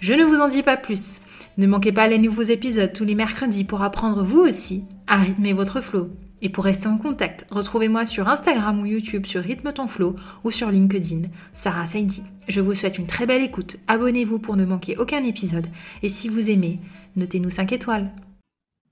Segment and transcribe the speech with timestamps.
[0.00, 1.20] Je ne vous en dis pas plus.
[1.56, 5.52] Ne manquez pas les nouveaux épisodes tous les mercredis pour apprendre vous aussi à rythmer
[5.52, 6.10] votre flow.
[6.40, 10.52] Et pour rester en contact, retrouvez-moi sur Instagram ou YouTube sur Rythme ton flow ou
[10.52, 12.22] sur LinkedIn, Sarah Saidi.
[12.46, 13.78] Je vous souhaite une très belle écoute.
[13.88, 15.66] Abonnez-vous pour ne manquer aucun épisode.
[16.04, 16.78] Et si vous aimez,
[17.16, 18.12] notez-nous 5 étoiles.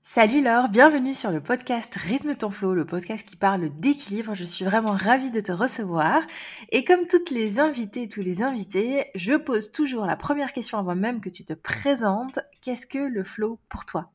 [0.09, 4.35] Salut Laure, bienvenue sur le podcast Rythme ton flow, le podcast qui parle d'équilibre.
[4.35, 6.21] Je suis vraiment ravie de te recevoir.
[6.71, 10.95] Et comme toutes les invitées tous les invités, je pose toujours la première question avant
[10.95, 12.39] même que tu te présentes.
[12.61, 14.09] Qu'est-ce que le flow pour toi?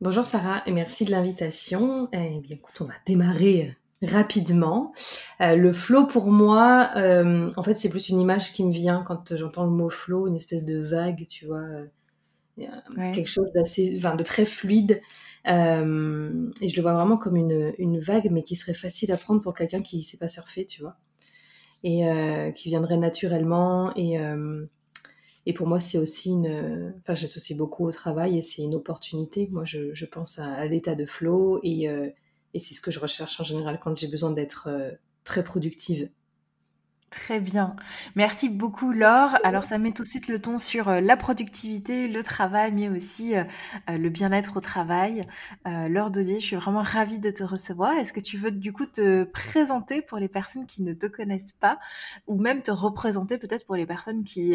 [0.00, 2.08] Bonjour Sarah et merci de l'invitation.
[2.12, 4.92] Eh bien écoute, on va démarrer euh, rapidement.
[5.42, 9.04] Euh, le flow pour moi, euh, en fait c'est plus une image qui me vient
[9.06, 11.62] quand j'entends le mot flow, une espèce de vague, tu vois
[12.56, 15.00] quelque chose d'assez, enfin, de très fluide.
[15.46, 19.16] Euh, et je le vois vraiment comme une, une, vague, mais qui serait facile à
[19.16, 20.96] prendre pour quelqu'un qui ne sait pas surfer, tu vois.
[21.82, 23.94] Et euh, qui viendrait naturellement.
[23.94, 24.66] Et, euh,
[25.44, 26.94] et pour moi, c'est aussi une.
[27.00, 29.48] Enfin, j'associe beaucoup au travail et c'est une opportunité.
[29.52, 31.84] Moi, je, je pense à, à l'état de flow et,
[32.54, 34.68] et c'est ce que je recherche en général quand j'ai besoin d'être
[35.22, 36.08] très productive.
[37.10, 37.76] Très bien.
[38.16, 39.36] Merci beaucoup Laure.
[39.44, 42.88] Alors ça met tout de suite le ton sur euh, la productivité, le travail, mais
[42.88, 43.44] aussi euh,
[43.88, 45.22] euh, le bien-être au travail.
[45.64, 47.92] Laure Dodier, je suis vraiment ravie de te recevoir.
[47.96, 51.52] Est-ce que tu veux du coup te présenter pour les personnes qui ne te connaissent
[51.52, 51.78] pas
[52.26, 54.54] ou même te représenter peut-être pour les personnes qui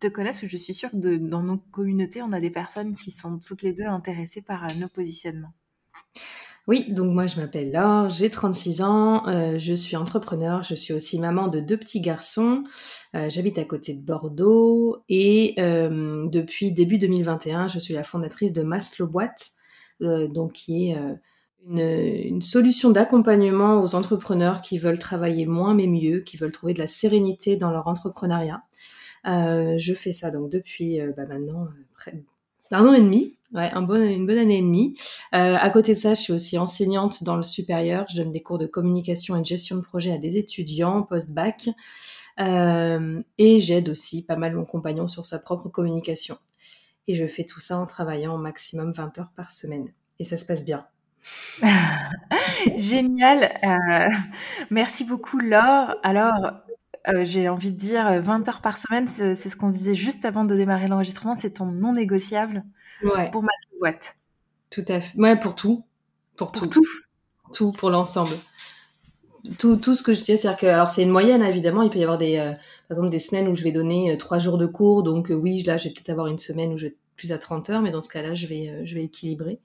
[0.00, 0.44] te connaissent?
[0.46, 3.72] Je suis sûre que dans nos communautés, on a des personnes qui sont toutes les
[3.72, 5.52] deux intéressées par nos positionnements.
[6.68, 10.94] Oui, donc moi je m'appelle Laure, j'ai 36 ans, euh, je suis entrepreneur, je suis
[10.94, 12.62] aussi maman de deux petits garçons,
[13.16, 18.52] euh, j'habite à côté de Bordeaux et euh, depuis début 2021, je suis la fondatrice
[18.52, 19.50] de Maslow Boîte,
[20.00, 20.96] donc qui est
[21.68, 26.80] une, solution d'accompagnement aux entrepreneurs qui veulent travailler moins mais mieux, qui veulent trouver de
[26.80, 28.62] la sérénité dans leur entrepreneuriat.
[29.24, 32.14] je fais ça donc depuis bah, maintenant près
[32.72, 34.96] d'un an et demi Ouais, un une bonne année et demie.
[35.34, 38.06] Euh, à côté de ça, je suis aussi enseignante dans le supérieur.
[38.10, 41.68] Je donne des cours de communication et de gestion de projet à des étudiants post-bac.
[42.40, 46.38] Euh, et j'aide aussi pas mal mon compagnon sur sa propre communication.
[47.08, 49.92] Et je fais tout ça en travaillant au maximum 20 heures par semaine.
[50.18, 50.86] Et ça se passe bien.
[52.76, 53.52] Génial.
[53.62, 54.16] Euh,
[54.70, 55.96] merci beaucoup, Laure.
[56.02, 56.32] Alors,
[57.08, 60.44] euh, j'ai envie de dire 20 heures par semaine, c'est ce qu'on disait juste avant
[60.44, 62.64] de démarrer l'enregistrement, c'est ton non négociable
[63.32, 64.16] pour ma boîte.
[64.70, 65.18] Tout à fait.
[65.18, 65.84] Ouais, pour tout.
[66.36, 66.66] Pour, tout.
[66.66, 66.86] tout.
[67.52, 68.34] Tout, pour l'ensemble.
[69.58, 71.98] Tout, tout, ce que je dis, c'est-à-dire que, alors c'est une moyenne évidemment, il peut
[71.98, 74.56] y avoir des, euh, par exemple des semaines où je vais donner euh, trois jours
[74.56, 76.92] de cours, donc euh, oui, là je vais peut-être avoir une semaine où je vais
[76.92, 79.60] être plus à 30 heures, mais dans ce cas-là, je vais, je vais équilibrer.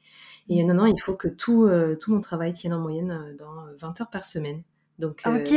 [0.50, 1.70] Et non, non, il faut que tout,
[2.00, 4.62] tout mon travail tienne en moyenne dans 20 heures par semaine.
[5.00, 5.54] Donc, ok.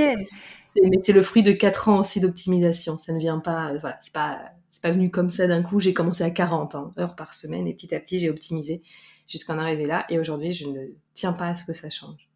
[0.62, 2.98] c'est le fruit de 4 ans aussi d'optimisation.
[2.98, 5.80] Ça ne vient pas, voilà, c'est pas pas venu comme ça d'un coup.
[5.80, 8.82] J'ai commencé à 40 hein, heures par semaine et petit à petit, j'ai optimisé
[9.28, 10.06] jusqu'à en arriver là.
[10.08, 12.28] Et aujourd'hui, je ne tiens pas à ce que ça change.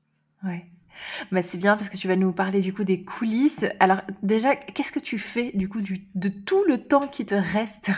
[0.45, 0.65] Ouais.
[1.33, 3.65] Bah, c'est bien parce que tu vas nous parler du coup des coulisses.
[3.81, 7.35] Alors déjà, qu'est-ce que tu fais du coup du, de tout le temps qui te
[7.35, 7.91] reste?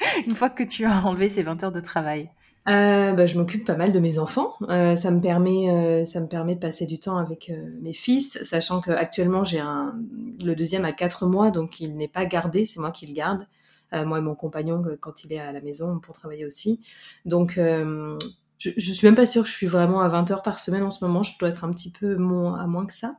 [0.26, 2.30] Une fois que tu as enlevé ces 20 heures de travail
[2.68, 4.54] euh, bah, je m'occupe pas mal de mes enfants.
[4.68, 8.38] Euh, ça me permet, euh, ça me permet de passer du temps avec mes fils,
[8.42, 9.94] sachant qu'actuellement j'ai un,
[10.42, 13.46] le deuxième à 4 mois, donc il n'est pas gardé, c'est moi qui le garde.
[13.92, 16.80] Euh, moi et mon compagnon quand il est à la maison pour travailler aussi.
[17.24, 18.16] Donc euh,
[18.58, 20.84] je, je suis même pas sûre que je suis vraiment à 20 heures par semaine
[20.84, 21.24] en ce moment.
[21.24, 23.16] Je dois être un petit peu moins, à moins que ça.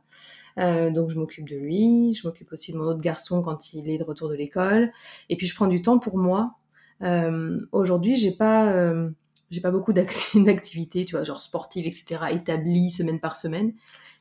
[0.58, 3.88] Euh, donc je m'occupe de lui, je m'occupe aussi de mon autre garçon quand il
[3.88, 4.92] est de retour de l'école.
[5.28, 6.54] Et puis je prends du temps pour moi.
[7.02, 9.10] Euh, Aujourd'hui, j'ai pas, euh,
[9.52, 9.92] j'ai pas beaucoup
[10.34, 13.74] d'activités, tu vois, genre sportives, etc., établies semaine par semaine.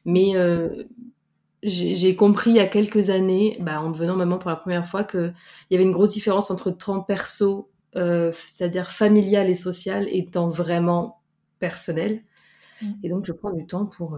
[0.06, 0.84] Mais euh,
[1.64, 5.04] j'ai compris il y a quelques années, bah, en devenant maman pour la première fois,
[5.04, 5.34] qu'il
[5.70, 11.22] y avait une grosse différence entre temps perso c'est-à-dire familial et social, étant vraiment
[11.60, 12.24] personnel.
[12.82, 12.86] Mm.
[13.04, 14.18] Et donc, je prends du temps pour,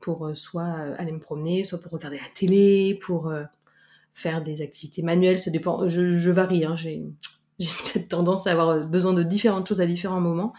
[0.00, 3.32] pour soit aller me promener, soit pour regarder la télé, pour
[4.18, 5.38] faire des activités manuelles.
[5.38, 6.64] Ça dépend, je, varie.
[6.64, 7.04] Hein, j'ai
[7.82, 10.52] cette tendance à avoir besoin de différentes choses à différents moments.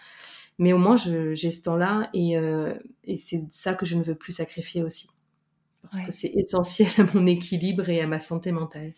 [0.57, 2.34] Mais au moins, j'ai ce temps-là et,
[3.06, 5.07] et c'est ça que je ne veux plus sacrifier aussi
[5.81, 8.94] parce que c'est essentiel à mon équilibre et à ma santé mentale.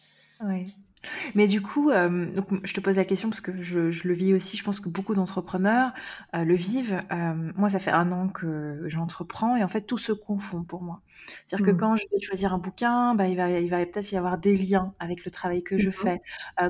[1.36, 4.14] Mais du coup, euh, donc, je te pose la question parce que je, je, le
[4.14, 5.92] vis aussi, je pense que beaucoup d'entrepreneurs
[6.36, 7.02] euh, le vivent.
[7.12, 10.82] Euh, moi, ça fait un an que j'entreprends et en fait, tout se confond pour
[10.82, 11.02] moi.
[11.48, 11.78] C'est-à-dire que mmh.
[11.78, 14.56] quand je vais choisir un bouquin, bah, il va, il va peut-être y avoir des
[14.56, 16.20] liens avec le travail que je fais.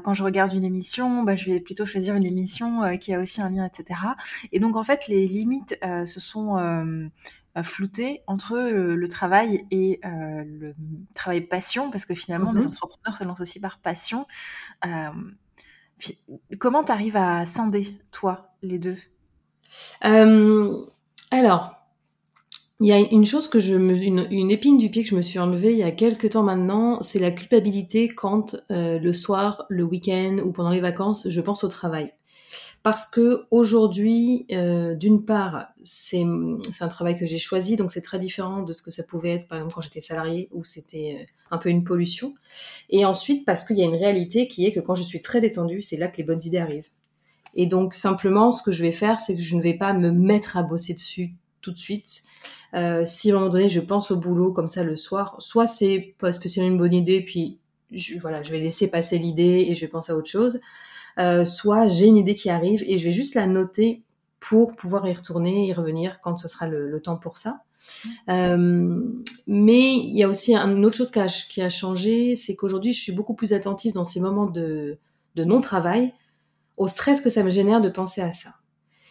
[0.03, 3.41] quand je regarde une émission, bah, je vais plutôt choisir une émission qui a aussi
[3.41, 3.99] un lien, etc.
[4.51, 6.57] Et donc, en fait, les limites se sont
[7.63, 10.73] flouter entre euh, le travail et euh, le
[11.13, 14.25] travail passion, parce que finalement, des mmh entrepreneurs se lancent aussi par passion.
[14.85, 15.09] Euh,
[16.59, 18.97] comment tu arrives à scinder, toi, les deux?
[20.01, 21.75] Alors,
[22.79, 25.21] il y a une chose que je me, une, épine du pied que je me
[25.21, 29.83] suis enlevée il y a quelques temps maintenant, c'est la culpabilité quand le soir, le
[29.83, 32.11] week-end ou pendant les vacances, je pense au travail
[32.83, 38.17] parce que aujourd'hui, euh, d'une part, c'est un travail que j'ai choisi, donc c'est très
[38.17, 41.25] différent de ce que ça pouvait être, par exemple, quand j'étais salariée, où c'était euh,
[41.51, 42.33] un peu une pollution.
[42.89, 45.41] Et ensuite, parce qu'il y a une réalité qui est que quand je suis très
[45.41, 46.89] détendue, c'est là que les bonnes idées arrivent.
[47.53, 50.09] Et donc, simplement, ce que je vais faire, c'est que je ne vais pas me
[50.09, 52.23] mettre à bosser dessus tout de suite.
[52.73, 55.67] Euh, si à un moment donné, je pense au boulot comme ça le soir, soit
[55.67, 57.59] c'est pas spécialement une bonne idée, puis
[57.91, 60.59] je, voilà, je vais laisser passer l'idée et je vais penser à autre chose
[61.17, 64.03] soit j'ai une idée qui arrive et je vais juste la noter
[64.41, 67.61] pour pouvoir y retourner, y revenir quand ce sera le, temps pour ça.
[68.27, 68.99] Euh,
[69.47, 72.91] mais il y a aussi une autre chose qui a, qui a changé, c'est qu'aujourd'hui,
[72.91, 74.97] je suis beaucoup plus attentive dans ces moments de,
[75.35, 76.13] de non-travail
[76.75, 78.55] au stress que ça me génère de penser à ça.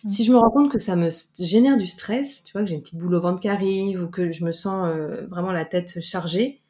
[0.03, 0.08] Mm.
[0.08, 2.75] Si je me rends compte que ça me génère du stress, tu vois, que j'ai
[2.75, 5.64] une petite boule au ventre qui arrive ou que je me sens euh, vraiment la
[5.64, 6.61] tête chargée,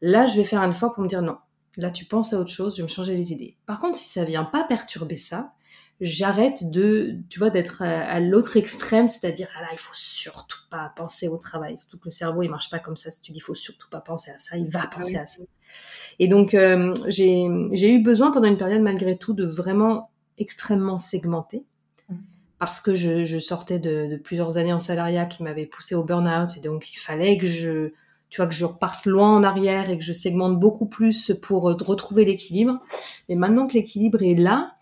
[0.00, 1.36] là, je vais faire un effort pour me dire non,
[1.76, 3.56] Là, tu penses à autre chose, je vais me changer les idées.
[3.66, 5.52] Par contre, si ça vient pas perturber ça,
[6.00, 10.92] j'arrête de, tu vois, d'être à, l'autre extrême, c'est-à-dire, ah là, il faut surtout pas
[10.96, 11.78] penser au travail.
[11.78, 13.10] Surtout que le cerveau, il marche pas comme ça.
[13.10, 15.42] Si tu dis, il faut surtout pas penser à ça, il va penser à ça.
[16.18, 21.64] Et donc, euh, j'ai eu besoin pendant une période, malgré tout, de vraiment extrêmement segmenter.
[22.08, 22.14] Mmh.
[22.58, 26.56] Parce que je, sortais de, de, plusieurs années en salariat qui m'avaient poussé au burn-out.
[26.56, 27.92] Et donc, il fallait que je,
[28.28, 31.70] tu vois, que je reparte loin en arrière et que je segmente beaucoup plus pour
[31.70, 32.80] euh, retrouver l'équilibre.
[33.28, 34.76] Mais maintenant que l'équilibre est là,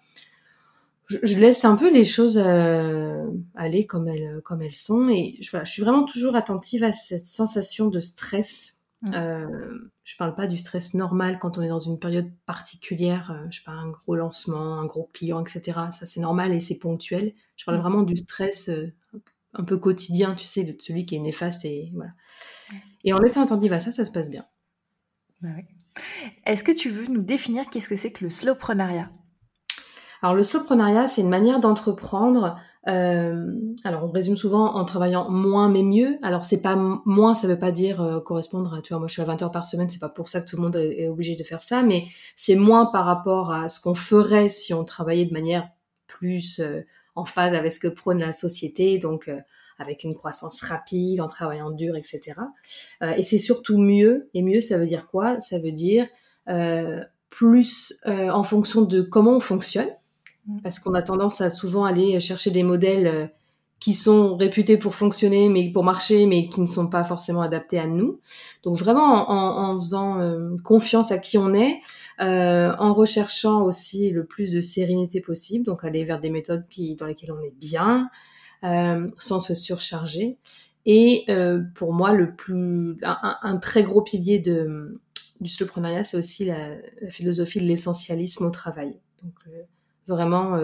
[1.08, 5.08] je, laisse un peu les choses euh, aller comme elles, comme elles sont.
[5.08, 8.82] Et je, voilà, je suis vraiment toujours attentive à cette sensation de stress.
[9.02, 9.12] Mmh.
[9.14, 13.46] Euh, je parle pas du stress normal quand on est dans une période particulière, euh,
[13.50, 15.78] je parle un gros lancement, un gros client, etc.
[15.90, 17.34] Ça c'est normal et c'est ponctuel.
[17.56, 17.82] Je parle mmh.
[17.82, 18.70] vraiment du stress
[19.52, 22.12] un peu quotidien, tu sais, de celui qui est néfaste et voilà.
[23.04, 24.44] Et en étant attentive à ça, ça se passe bien.
[25.42, 25.50] Bah
[26.46, 29.10] Est-ce que tu veux nous définir qu'est-ce que c'est que le slowprenariat
[30.22, 32.58] Alors le slowprenariat, c'est une manière d'entreprendre.
[32.86, 33.54] Euh,
[33.84, 36.18] alors on résume souvent en travaillant moins mais mieux.
[36.22, 39.12] Alors c'est pas moins, ça veut pas dire euh, correspondre à, tu vois, moi je
[39.12, 41.08] suis à 20 heures par semaine, c'est pas pour ça que tout le monde est,
[41.08, 44.84] obligé de faire ça, mais c'est moins par rapport à ce qu'on ferait si on
[44.84, 45.68] travaillait de manière
[46.06, 46.80] plus euh,
[47.14, 48.98] en phase avec ce que prône la société.
[48.98, 49.30] Donc
[49.78, 52.34] avec une croissance rapide, en travaillant dur, etc.
[53.02, 54.28] Euh, et c'est surtout mieux.
[54.34, 55.40] Et mieux, ça veut dire quoi?
[55.40, 56.06] Ça veut dire
[56.48, 57.00] euh,
[57.30, 59.88] plus euh, en fonction de comment on fonctionne,
[60.46, 60.60] mm.
[60.62, 63.32] parce qu'on a tendance à souvent aller chercher des modèles
[63.80, 67.78] qui sont réputés pour fonctionner, mais pour marcher, mais qui ne sont pas forcément adaptés
[67.78, 68.18] à nous.
[68.62, 70.20] Donc vraiment en, faisant
[70.62, 71.80] confiance à qui on est,
[72.18, 77.04] en recherchant aussi le plus de sérénité possible, donc aller vers des méthodes qui, dans
[77.04, 78.08] lesquelles on est bien,
[79.18, 80.38] sans se surcharger.
[80.86, 85.00] Et euh, pour moi, le plus, un, très gros pilier de,
[85.40, 86.76] du slowpreneuriat, c'est aussi la,
[87.08, 88.98] philosophie de l'essentialisme au travail.
[89.22, 89.62] Donc euh,
[90.06, 90.58] vraiment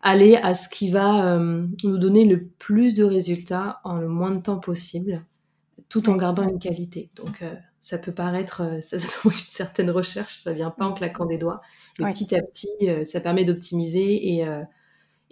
[0.00, 4.40] aller à ce qui va nous donner le plus de résultats en le moins de
[4.40, 5.22] temps possible,
[5.90, 7.10] tout en gardant une qualité.
[7.14, 7.44] Donc
[7.78, 11.60] ça peut paraître, ça, demande une certaine recherche, ça vient pas en claquant des doigts.
[11.98, 14.46] Mais petit à petit, ça permet d'optimiser et,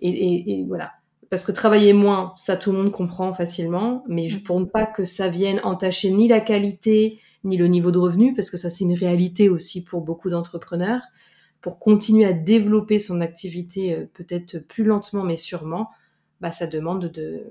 [0.00, 0.92] et, et, voilà
[1.30, 4.86] parce que travailler moins, ça tout le monde comprend facilement, mais je, pour ne pas
[4.86, 8.70] que ça vienne entacher ni la qualité ni le niveau de revenu, parce que ça
[8.70, 11.02] c'est une réalité aussi pour beaucoup d'entrepreneurs,
[11.60, 15.90] pour continuer à développer son activité euh, peut-être plus lentement mais sûrement,
[16.40, 17.44] bah, ça demande de,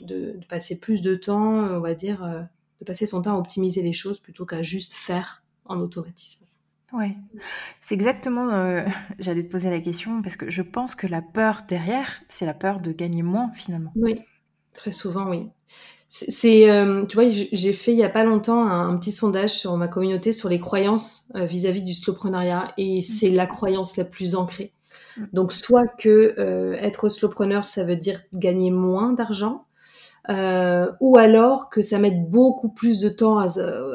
[0.00, 2.42] de, passer plus de temps, on va dire, euh,
[2.80, 6.46] de passer son temps à optimiser les choses plutôt qu'à juste faire en automatisme.
[6.92, 7.16] Ouais,
[7.80, 8.82] c'est exactement, euh,
[9.18, 12.54] j'allais te poser la question parce que je pense que la peur derrière, c'est la
[12.54, 13.92] peur de gagner moins finalement.
[13.96, 14.20] Oui,
[14.74, 15.48] très souvent, oui.
[16.08, 19.74] C'est, euh, tu vois, j'ai fait il y a pas longtemps un, petit sondage sur
[19.78, 24.34] ma communauté sur les croyances euh, vis-à-vis du slowpreneuriat et c'est la croyance la plus
[24.34, 24.74] ancrée.
[25.16, 25.24] Mm.
[25.32, 29.64] Donc soit que être slowpreneur, ça veut dire gagner moins d'argent,
[30.28, 33.46] ou alors que ça met beaucoup plus de temps à,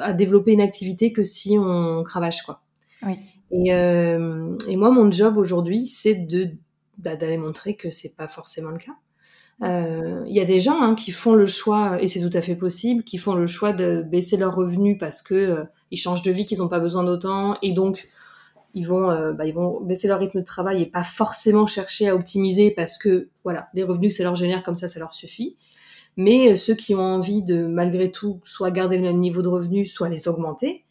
[0.01, 2.63] à, développer une activité que si on cravache quoi.
[3.51, 6.27] Et, euh, et, moi, mon job aujourd'hui, c'est
[6.97, 8.93] bah, d'aller montrer que c'est pas forcément le cas.
[9.63, 12.41] Euh, il y a des gens hein, qui font le choix, et c'est tout à
[12.41, 16.21] fait possible, qui font le choix de baisser leurs revenus parce que euh, ils changent
[16.21, 18.07] de vie, qu'ils n'ont pas besoin d'autant, et donc
[18.73, 22.09] ils vont, euh, bah, ils vont baisser leur rythme de travail et pas forcément chercher
[22.09, 25.13] à optimiser parce que voilà, les revenus que ça leur génère comme ça, ça leur
[25.13, 25.55] suffit.
[26.17, 29.91] Mais ceux qui ont envie de malgré tout soit garder le même niveau de revenus,
[29.91, 30.83] soit les augmenter,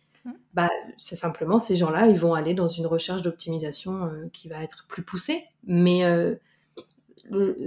[0.57, 4.63] bah, c'est simplement ces gens-là, ils vont aller dans une recherche d'optimisation euh, qui va
[4.63, 5.45] être plus poussée.
[5.67, 6.35] Mais euh,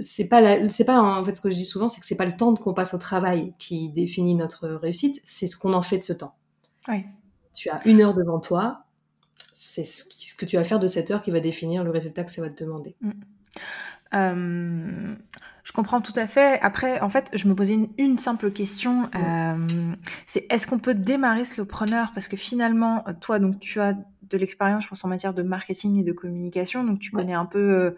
[0.00, 2.26] c'est pas, c'est pas en fait ce que je dis souvent, c'est que c'est pas
[2.26, 5.98] le temps qu'on passe au travail qui définit notre réussite, c'est ce qu'on en fait
[5.98, 6.34] de ce temps.
[7.54, 8.86] Tu as une heure devant toi,
[9.52, 12.32] c'est ce, que tu vas faire de cette heure qui va définir le résultat que
[12.32, 12.96] ça va te demander.
[13.02, 13.10] Mm.
[14.14, 15.14] Euh,
[15.62, 16.58] je comprends tout à fait.
[16.60, 19.08] Après, en fait, je me posais une, simple question.
[19.14, 19.94] Euh,
[20.26, 24.84] c'est est-ce qu'on peut démarrer Slowpreneur Parce que finalement, toi, donc, tu as de l'expérience,
[24.84, 26.84] je pense, en matière de marketing et de communication.
[26.84, 27.90] Donc, tu connais un peu euh,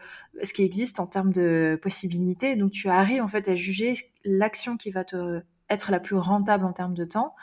[0.42, 2.56] ce qui existe en termes de possibilités.
[2.56, 6.64] Donc, tu arrives, en fait, à juger l'action qui va te être la plus rentable
[6.64, 7.34] en termes de temps.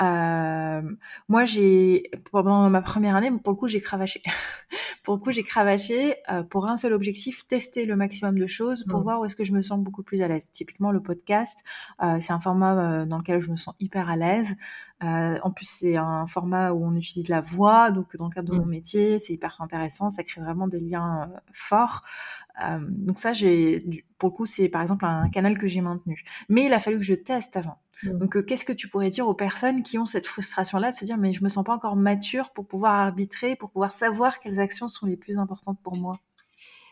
[0.00, 0.82] Euh,
[1.28, 4.22] moi, j'ai pendant ma première année, pour le coup, j'ai cravaché.
[5.04, 8.84] pour le coup, j'ai cravaché euh, pour un seul objectif tester le maximum de choses
[8.84, 9.02] pour mmh.
[9.02, 10.50] voir où est-ce que je me sens beaucoup plus à l'aise.
[10.50, 11.62] Typiquement, le podcast,
[12.02, 14.54] euh, c'est un format euh, dans lequel je me sens hyper à l'aise.
[15.04, 18.52] Euh, en plus, c'est un format où on utilise la voix, donc dans le cadre
[18.52, 18.70] de mon mmh.
[18.70, 20.10] métier, c'est hyper intéressant.
[20.10, 22.02] Ça crée vraiment des liens forts.
[22.80, 23.78] donc ça, j'ai
[24.18, 26.24] pour le coup, c'est par exemple un canal que j'ai maintenu.
[26.48, 27.78] Mais il a fallu que je teste avant.
[28.02, 28.18] Mmh.
[28.18, 31.04] Donc, euh, qu'est-ce que tu pourrais dire aux personnes qui ont cette frustration-là de se
[31.04, 34.60] dire, mais je me sens pas encore mature pour pouvoir arbitrer, pour pouvoir savoir quelles
[34.60, 36.20] actions sont les plus importantes pour moi?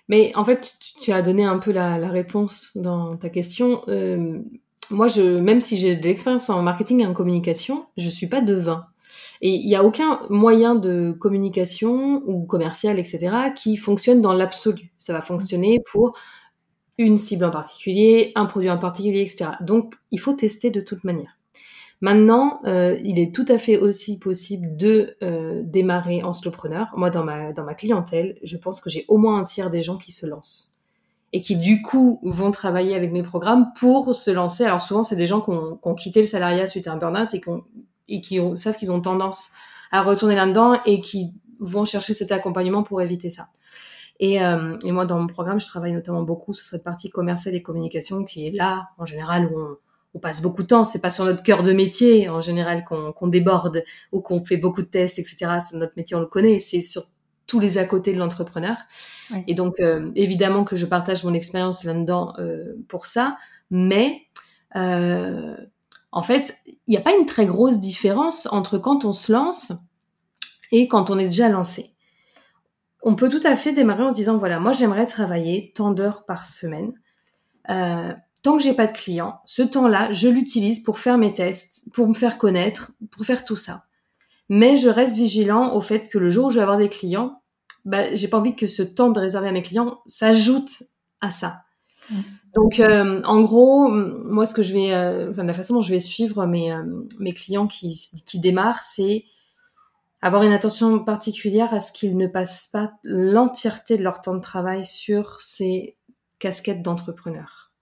[0.08, 3.82] Mais en fait, tu as donné un peu la, réponse dans ta question.
[3.88, 4.42] Euh,
[4.90, 8.40] moi, je, même si j'ai de l'expérience en marketing et en communication, je suis pas
[8.40, 8.86] devin.
[9.40, 14.92] Et il n'y a aucun moyen de communication ou commercial, etc., qui fonctionne dans l'absolu.
[14.98, 16.16] Ça va fonctionner pour
[16.98, 19.50] une cible en particulier, un produit en particulier, etc.
[19.60, 21.38] Donc, il faut tester de toute manière.
[22.00, 26.92] Maintenant, euh, il est tout à fait aussi possible de euh, démarrer en slowpreneur.
[26.96, 29.82] Moi, dans ma, dans ma clientèle, je pense que j'ai au moins un tiers des
[29.82, 30.71] gens qui se lancent
[31.32, 34.64] et qui, du coup, vont travailler avec mes programmes pour se lancer.
[34.64, 37.40] Alors, souvent, c'est des gens qui ont, quitté le salariat suite à un burn-out et,
[38.08, 39.52] et qui savent qu'ils ont tendance
[39.90, 43.46] à retourner là-dedans et qui vont chercher cet accompagnement pour éviter ça.
[44.22, 47.62] Euh, et, moi, dans mon programme, je travaille notamment beaucoup sur cette partie commerciale et
[47.62, 49.78] communication qui est là, en général, où
[50.14, 50.84] on, passe beaucoup de temps.
[50.84, 54.82] C'est pas sur notre cœur de métier, en général, qu'on déborde ou qu'on fait beaucoup
[54.82, 55.58] de tests, etc.
[55.66, 56.60] C'est notre métier, on le connaît.
[56.60, 57.02] C'est sur
[57.52, 58.78] tous les à côté de l'entrepreneur.
[59.46, 63.36] Et donc, euh, évidemment que je partage mon expérience là-dedans euh, pour ça.
[63.70, 64.22] Mais,
[64.74, 69.72] en fait, il n'y a pas une très grosse différence entre quand on se lance
[70.70, 71.92] et quand on est déjà lancé
[73.02, 76.24] on peut tout à fait démarrer en se disant voilà, moi j'aimerais travailler tant d'heures
[76.24, 76.92] par semaine.
[77.68, 81.84] Euh, tant que j'ai pas de clients, ce temps-là, je l'utilise pour faire mes tests,
[81.92, 83.84] pour me faire connaître, pour faire tout ça.
[84.48, 87.41] Mais je reste vigilant au fait que le jour où je vais avoir des clients,
[87.84, 90.84] bah, j'ai pas envie que ce temps de réserver à mes clients s'ajoute
[91.20, 91.62] à ça.
[92.10, 92.16] Mmh.
[92.54, 95.90] Donc, euh, en gros, moi, ce que je vais, euh, enfin, la façon dont je
[95.90, 96.74] vais suivre mes,
[97.18, 99.24] mes clients qui, qui démarrent, c'est
[100.22, 104.40] avoir une attention particulière à ce qu'ils ne passent pas l'entièreté de leur temps de
[104.40, 105.96] travail sur ces
[106.38, 107.72] casquettes d'entrepreneur.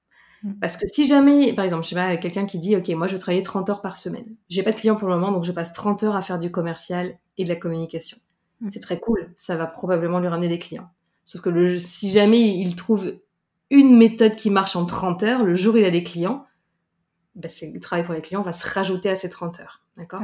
[0.43, 0.55] Hmm.
[0.61, 3.13] Parce que si jamais, par exemple, je sais pas, quelqu'un qui dit, OK, moi, je
[3.13, 4.37] veux travailler 30 heures par semaine.
[4.49, 6.51] J'ai pas de clients pour le moment, donc je passe 30 heures à faire du
[6.51, 8.17] commercial et de la communication.
[8.61, 8.71] Hmm.
[8.71, 9.33] C'est très cool.
[9.37, 10.91] Ça va probablement lui ramener des clients.
[11.25, 13.13] Sauf que le, si jamais il trouve
[13.71, 16.45] une méthode qui marche en 30 heures, le jour où il a des clients,
[17.37, 19.83] bah, le travail pour les clients va se rajouter à ces 30 heures.
[19.97, 20.23] D'accord?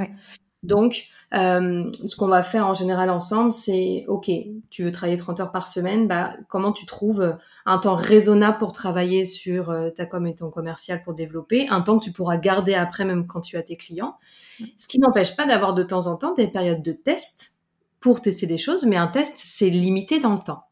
[0.63, 4.29] Donc, euh, ce qu'on va faire en général ensemble, c'est, OK,
[4.71, 8.73] tu veux travailler 30 heures par semaine, bah, comment tu trouves un temps raisonnable pour
[8.73, 12.37] travailler sur euh, ta com et ton commercial pour développer, un temps que tu pourras
[12.37, 14.17] garder après même quand tu as tes clients?
[14.77, 17.56] Ce qui n'empêche pas d'avoir de temps en temps des périodes de test
[18.07, 20.63] pour tester des choses, mais un test, c'est limité dans le temps.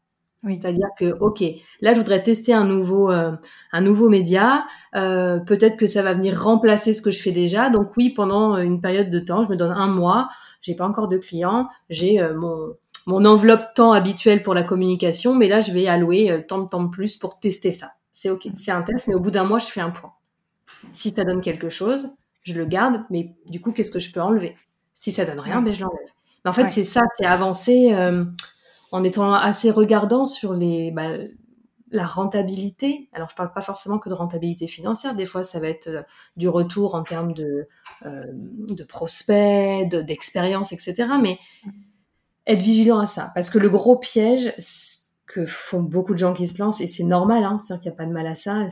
[0.47, 1.43] C'est-à-dire que, ok,
[1.81, 3.33] là, je voudrais tester un nouveau, euh,
[3.73, 4.65] un nouveau média.
[4.95, 7.69] Euh, peut-être que ça va venir remplacer ce que je fais déjà.
[7.69, 10.29] Donc oui, pendant une période de temps, je me donne un mois.
[10.61, 12.73] j'ai pas encore de clients, j'ai mon
[13.05, 16.83] mon enveloppe temps habituelle pour la communication, mais là, je vais allouer tant de temps
[16.83, 17.91] de plus pour tester ça.
[18.13, 20.13] C'est ok, c'est un test, mais au bout d'un mois, je fais un point.
[20.93, 22.11] Si ça donne quelque chose,
[22.43, 24.55] je le garde, mais du coup, qu'est-ce que je peux enlever?
[24.93, 26.15] Si ça donne rien, ben, je l'enlève.
[26.45, 27.93] Mais en fait, c'est ça, c'est avancer
[28.91, 31.09] en étant assez regardant sur les, bah,
[31.91, 33.09] la rentabilité.
[33.13, 35.15] Alors, je parle pas forcément que de rentabilité financière.
[35.15, 36.01] Des fois, ça va être euh,
[36.35, 37.67] du retour en termes de,
[38.05, 41.09] euh, de prospects, d'expérience, etc.
[41.21, 41.39] Mais
[42.47, 43.31] être vigilant à ça.
[43.33, 44.53] Parce que le gros piège
[45.25, 47.95] que font beaucoup de gens qui se lancent, et c'est normal, hein, c'est-à-dire qu'il n'y
[47.95, 48.65] a pas de mal à ça,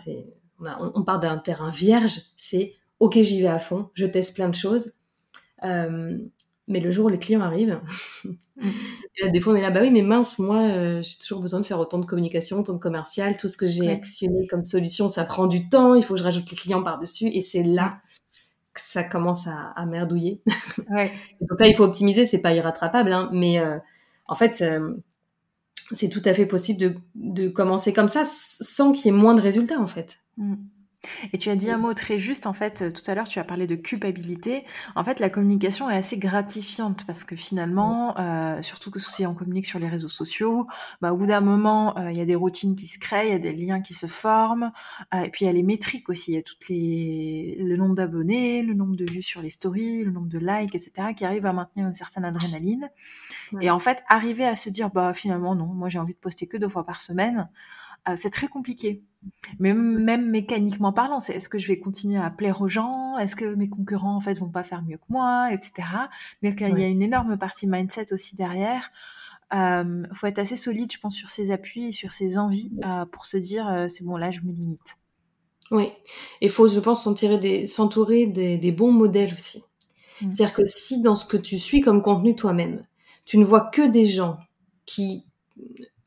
[0.60, 4.50] on, on, part d'un terrain vierge, c'est OK, j'y vais à fond, je teste plein
[4.50, 4.94] de choses.
[5.64, 6.18] Euh,
[6.68, 7.80] mais le jour où les clients arrivent,
[9.34, 11.66] des fois on est là, bah oui, mais mince, moi euh, j'ai toujours besoin de
[11.66, 15.26] faire autant de communication, autant de commercial, tout ce que j'ai actionné comme solution, ça
[15.26, 18.00] prend du temps, il faut que je rajoute les clients par-dessus, et c'est là
[18.74, 20.42] que ça commence à, merdouiller.
[21.42, 23.78] Donc là, il faut optimiser, c'est pas irrattrapable, hein, mais euh,
[24.26, 24.96] en fait, euh,
[25.92, 29.42] c'est tout à fait possible de, commencer comme ça sans qu'il y ait moins de
[29.42, 30.20] résultats, en fait.
[30.38, 30.56] Mm.
[31.34, 33.40] Et tu as dit un mot très juste, en fait, euh, tout à l'heure, tu
[33.40, 34.66] as parlé de culpabilité.
[34.96, 39.34] En fait, la communication est assez gratifiante parce que finalement, euh, surtout que si on
[39.34, 40.68] communique sur les réseaux sociaux,
[41.02, 43.32] bah, au bout d'un moment, euh, il y a des routines qui se créent, il
[43.32, 44.72] y a des liens qui se forment,
[45.14, 47.58] et puis il y a les métriques aussi, il y a toutes les...
[47.60, 51.10] le nombre d'abonnés, le nombre de vues sur les stories, le nombre de likes, etc.,
[51.16, 52.90] qui arrivent à maintenir une certaine adrénaline.
[53.62, 56.48] Et en fait, arriver à se dire, bah finalement, non, moi j'ai envie de poster
[56.48, 57.50] que deux fois par semaine,
[58.10, 59.02] euh, c'est très compliqué.
[59.60, 63.18] Mais même mécaniquement parlant, c'est est-ce que je vais continuer à plaire aux gens?
[63.18, 65.88] Est-ce que mes concurrents en fait vont pas faire mieux que moi, etc.
[66.42, 68.92] Donc il y a une énorme partie mindset aussi derrière.
[69.54, 72.72] Il euh, faut être assez solide, je pense, sur ses appuis et sur ses envies
[72.84, 74.98] euh, pour se dire c'est bon là, je me limite.
[75.72, 75.92] Oui,
[76.42, 79.64] il faut, je pense, s'entourer des, des, bons modèles aussi.
[80.22, 80.32] Mmh.
[80.32, 82.86] C'est-à-dire que si dans ce que tu suis comme contenu toi-même,
[83.26, 84.38] tu ne vois que des gens
[84.86, 85.26] qui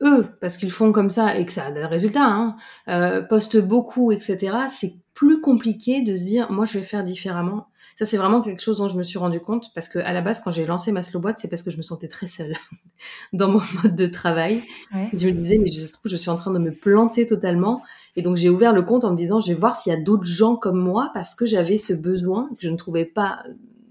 [0.02, 2.56] eux, parce qu'ils font comme ça et que ça a des résultats, hein,
[2.88, 7.68] euh, postent beaucoup, etc., c'est plus compliqué de se dire, moi, je vais faire différemment.
[7.98, 10.20] Ça, c'est vraiment quelque chose dont je me suis rendu compte parce que à la
[10.20, 12.54] base, quand j'ai lancé ma slow boîte, c'est parce que je me sentais très seule
[13.32, 14.62] dans mon mode de travail.
[15.14, 17.82] Je me disais, mais je, je suis en train de me planter totalement.
[18.14, 19.98] Et donc, j'ai ouvert le compte en me disant, je vais voir s'il y a
[19.98, 23.42] d'autres gens comme moi parce que j'avais ce besoin que je ne trouvais pas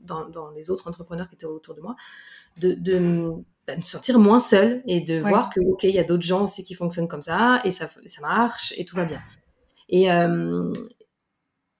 [0.04, 1.96] dans, dans les autres entrepreneurs qui étaient autour de moi
[2.58, 3.34] de, de
[3.67, 6.45] bah, de sortir moins seul et de voir que ok il y a d'autres gens
[6.45, 9.21] aussi qui fonctionnent comme ça et ça ça marche et tout va bien.
[9.89, 10.71] Et euh,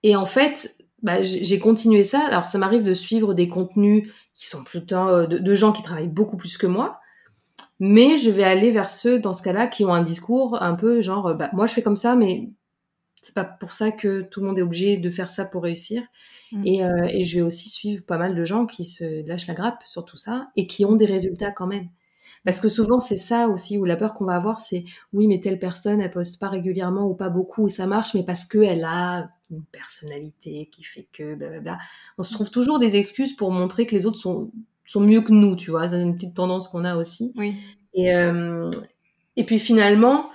[0.02, 2.26] et en fait bah, j'ai continué ça.
[2.28, 6.08] Alors ça m'arrive de suivre des contenus qui sont plutôt euh, de, gens qui travaillent
[6.08, 7.00] beaucoup plus que moi
[7.80, 11.02] mais je vais aller vers ceux dans ce cas-là qui ont un discours un peu
[11.02, 12.50] genre bah, moi je fais comme ça mais
[13.26, 16.04] c'est pas pour ça que tout le monde est obligé de faire ça pour réussir
[16.52, 16.64] Mm.
[16.82, 19.84] Euh, et, je vais aussi suivre pas mal de gens qui se lâchent la grappe
[19.86, 21.90] sur tout ça et qui ont des résultats quand même.
[22.44, 25.40] Parce que souvent, c'est ça aussi, où la peur qu'on va avoir, c'est oui, mais
[25.40, 28.84] telle personne, elle poste pas régulièrement ou pas beaucoup, et ça marche, mais parce qu'elle
[28.84, 31.80] a une personnalité qui fait que, blablabla.
[32.20, 34.52] On se trouve toujours des excuses pour montrer que les autres sont,
[34.86, 35.90] sont mieux que nous, tu vois.
[35.90, 37.34] C'est une petite tendance qu'on a aussi.
[37.36, 37.56] Oui.
[37.96, 38.70] Et, euh,
[39.36, 40.30] et puis finalement,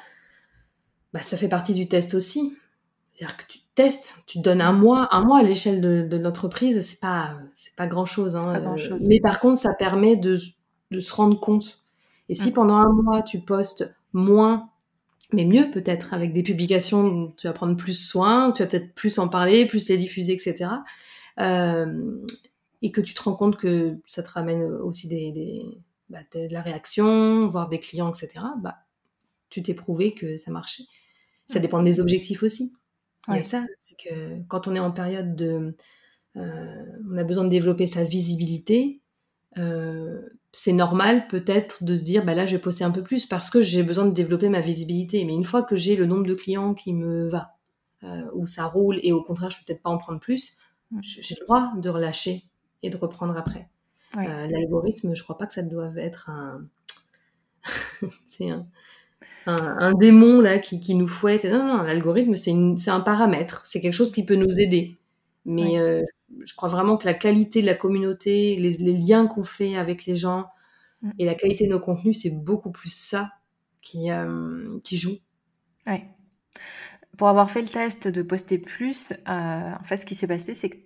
[1.13, 2.57] bah, ça fait partie du test aussi.
[3.21, 6.81] C'est-à-dire que tu testes, tu te donnes un mois, un mois à l'échelle de, l'entreprise,
[6.81, 9.07] c'est pas, c'est pas hein, grand -chose.
[9.07, 10.39] mais par contre, ça permet de,
[10.91, 11.83] de se rendre compte.
[12.31, 12.55] Et si mm.
[12.55, 14.71] pendant un mois, tu postes moins,
[15.35, 18.95] mais mieux peut-être, avec des publications où tu vas prendre plus soin, tu vas peut-être
[18.95, 20.71] plus en parler, plus les diffuser, etc.
[21.41, 22.25] Euh,
[22.81, 25.79] et que tu te rends compte que ça te ramène aussi des, des
[26.09, 28.43] bah, de la réaction, voire des clients, etc.
[28.63, 28.79] Bah,
[29.51, 30.85] tu t'es prouvé que ça marchait.
[31.47, 31.63] Ça mm.
[31.63, 32.73] dépend des objectifs aussi.
[33.29, 33.43] Ouais.
[33.43, 35.77] ça, c'est que quand on est en période de...
[36.37, 39.01] Euh, on a besoin de développer sa visibilité,
[39.59, 40.21] euh,
[40.53, 43.51] c'est normal peut-être de se dire, bah là, je vais poster un peu plus parce
[43.51, 45.25] que j'ai besoin de développer ma visibilité.
[45.25, 47.57] Mais une fois que j'ai le nombre de clients qui me va,
[48.05, 50.59] euh, où ça roule et au contraire, je peux peut-être pas en prendre plus,
[50.93, 51.01] mm.
[51.03, 52.45] j'ai le droit de relâcher
[52.83, 53.69] et de reprendre après.
[54.15, 56.67] L'algorithme, je crois pas que ça doit être un...
[58.25, 58.67] c'est un
[59.57, 61.45] un, démon là qui, qui, nous fouette.
[61.45, 64.99] Non, non, l'algorithme, c'est un paramètre, c'est quelque chose qui peut nous aider.
[65.45, 66.03] Mais euh,
[66.43, 70.17] je crois vraiment que la qualité de la communauté, les, liens qu'on fait avec les
[70.17, 70.47] gens
[71.03, 71.11] mm.
[71.19, 73.31] et la qualité de nos contenus, c'est beaucoup plus ça
[73.81, 75.17] qui, euh, qui joue.
[75.87, 76.07] Ouais.
[77.17, 80.55] Pour avoir fait le test de poster plus, euh, en fait, ce qui s'est passé,
[80.55, 80.79] c'est que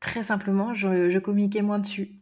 [0.00, 2.21] très simplement, je, je communiquais moins dessus.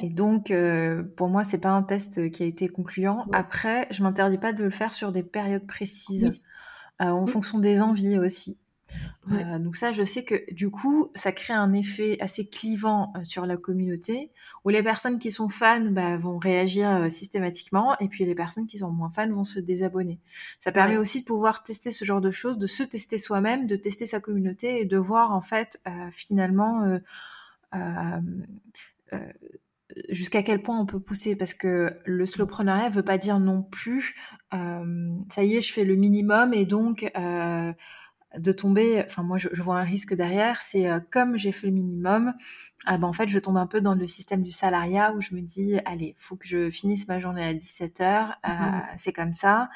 [0.00, 3.26] Et donc, euh, pour moi, c'est pas un test qui a été concluant.
[3.32, 6.42] Après, je m'interdis pas de le faire sur des périodes précises,
[7.00, 8.58] euh, en fonction des envies aussi.
[9.32, 13.20] Euh, donc ça, je sais que du coup, ça crée un effet assez clivant euh,
[13.24, 14.30] sur la communauté,
[14.64, 18.66] où les personnes qui sont fans bah, vont réagir euh, systématiquement, et puis les personnes
[18.66, 20.18] qui sont moins fans vont se désabonner.
[20.58, 23.76] Ça permet aussi de pouvoir tester ce genre de choses, de se tester soi-même, de
[23.76, 25.80] tester sa communauté, et de voir en fait
[26.12, 26.98] finalement
[30.08, 34.14] jusqu'à quel point on peut pousser parce que le slowpreneuriat veut pas dire non plus
[34.52, 37.10] ça y est je fais le minimum et donc
[38.38, 41.72] de tomber, enfin moi je, vois un risque derrière, c'est euh, comme j'ai fait le
[41.72, 42.32] minimum,
[42.86, 45.34] ah ben, en fait je tombe un peu dans le système du salariat où je
[45.34, 49.32] me dis allez, faut que je finisse ma journée à 17h, euh, mmh c'est comme
[49.32, 49.68] ça.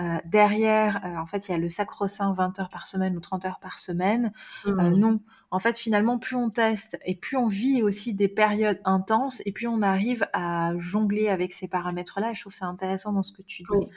[0.00, 3.44] Euh, derrière, en fait il y a le sacro-saint 20 heures par semaine ou 30
[3.44, 4.32] heures par semaine.
[4.66, 5.20] Mmh non,
[5.52, 9.52] en fait finalement plus on teste et plus on vit aussi des périodes intenses et
[9.52, 12.32] plus on arrive à jongler avec ces paramètres-là.
[12.32, 13.90] Et je trouve ça intéressant dans ce que tu dis.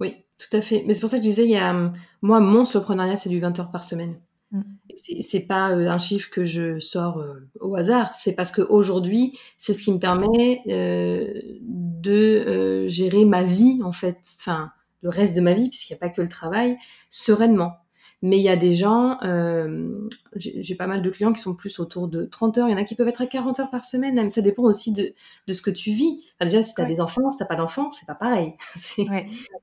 [0.00, 0.84] Oui, tout à fait.
[0.86, 3.40] Mais c'est pour ça que je disais, il y a, moi, mon soloprenariat, c'est du
[3.40, 4.20] 20 heures par semaine.
[4.52, 4.62] Mm.
[4.96, 9.72] C'est pas euh, un chiffre que je sors euh, au hasard, c'est parce qu'aujourd'hui, c'est
[9.72, 15.40] ce qui me permet euh, de gérer ma vie, en fait, enfin, le reste de
[15.40, 16.76] ma vie, puisqu'il n'y a pas que le travail,
[17.08, 17.79] sereinement.
[18.22, 21.78] Mais il y a des gens, euh, j'ai pas mal de clients qui sont plus
[21.78, 22.68] autour de 30 heures.
[22.68, 24.14] Il y en a qui peuvent être à 40 heures par semaine.
[24.14, 25.14] Même ça dépend aussi de,
[25.46, 26.22] de ce que tu vis.
[26.40, 28.54] déjà, si tu as des enfants, si tu pas d'enfants, c'est pas pareil.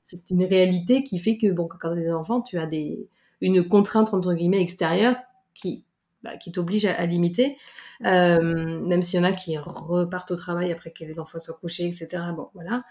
[0.03, 3.07] C'est une réalité qui fait que, bon, quand tu as des enfants, tu as des,
[3.41, 5.17] une contrainte, entre guillemets, extérieure
[5.53, 5.85] qui,
[6.23, 7.57] bah, qui t'oblige à, limiter.
[8.05, 11.57] Euh, même s'il y en a qui repartent au travail après que les enfants soient
[11.59, 12.23] couchés, etc.
[12.35, 12.83] Bon, voilà.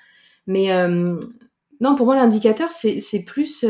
[0.47, 1.19] Mais euh,
[1.81, 3.65] non, pour moi, l'indicateur, c'est plus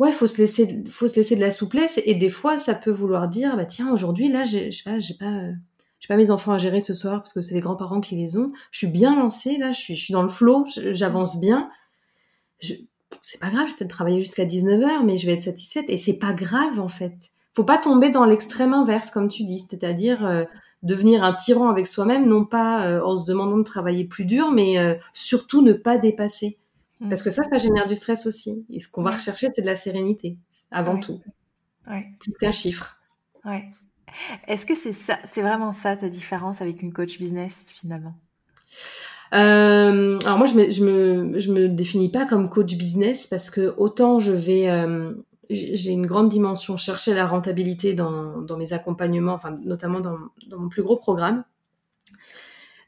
[0.00, 2.00] ouais, faut se laisser, faut se laisser de la souplesse.
[2.06, 5.42] Et des fois, ça peut vouloir dire, bah tiens, aujourd'hui, là, j'ai pas, j'ai pas,
[6.00, 8.38] j'ai pas mes enfants à gérer ce soir parce que c'est les grands-parents qui les
[8.38, 8.52] ont.
[8.70, 11.70] Je suis bien lancée, là, je suis, je suis dans le flow, j'avance bien.
[12.60, 15.84] C'est pas grave, je vais peut-être travailler jusqu'à 19h, mais je vais être satisfaite.
[15.88, 17.14] Et c'est pas grave, en fait.
[17.54, 20.44] Faut pas tomber dans l'extrême inverse, comme tu dis, c'est-à-dire euh,
[20.82, 24.50] devenir un tyran avec soi-même, non pas euh, en se demandant de travailler plus dur,
[24.50, 26.59] mais euh, surtout ne pas dépasser.
[27.08, 28.66] Parce que ça, ça génère du stress aussi.
[28.68, 30.36] Et ce qu'on va rechercher, c'est de la sérénité,
[30.70, 31.20] avant tout.
[31.88, 32.06] Ouais.
[32.20, 33.00] Plus qu'un chiffre.
[33.44, 33.64] Ouais.
[34.46, 38.14] Est-ce que c'est ça, c'est vraiment ça ta différence avec une coach business finalement?
[39.32, 43.50] Euh, alors moi, je me, je me, je me définis pas comme coach business parce
[43.50, 45.12] que autant je vais, euh,
[45.48, 50.58] j'ai une grande dimension chercher la rentabilité dans, dans mes accompagnements, enfin notamment dans, dans,
[50.58, 51.44] mon plus gros programme.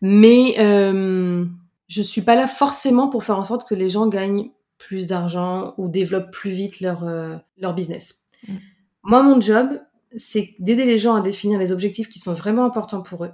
[0.00, 1.46] Mais euh,
[1.92, 5.74] je suis pas là forcément pour faire en sorte que les gens gagnent plus d'argent
[5.76, 8.24] ou développent plus vite leur, euh, leur business.
[8.48, 8.54] Mm.
[9.02, 9.78] Moi, mon job,
[10.16, 13.32] c'est d'aider les gens à définir les objectifs qui sont vraiment importants pour eux,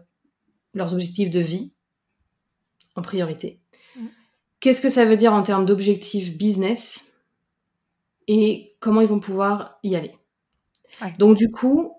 [0.74, 1.72] leurs objectifs de vie
[2.96, 3.60] en priorité.
[3.94, 4.06] Mm.
[4.58, 7.12] Qu'est-ce que ça veut dire en termes d'objectifs business
[8.26, 10.16] et comment ils vont pouvoir y aller?
[11.20, 11.92] Donc du coup,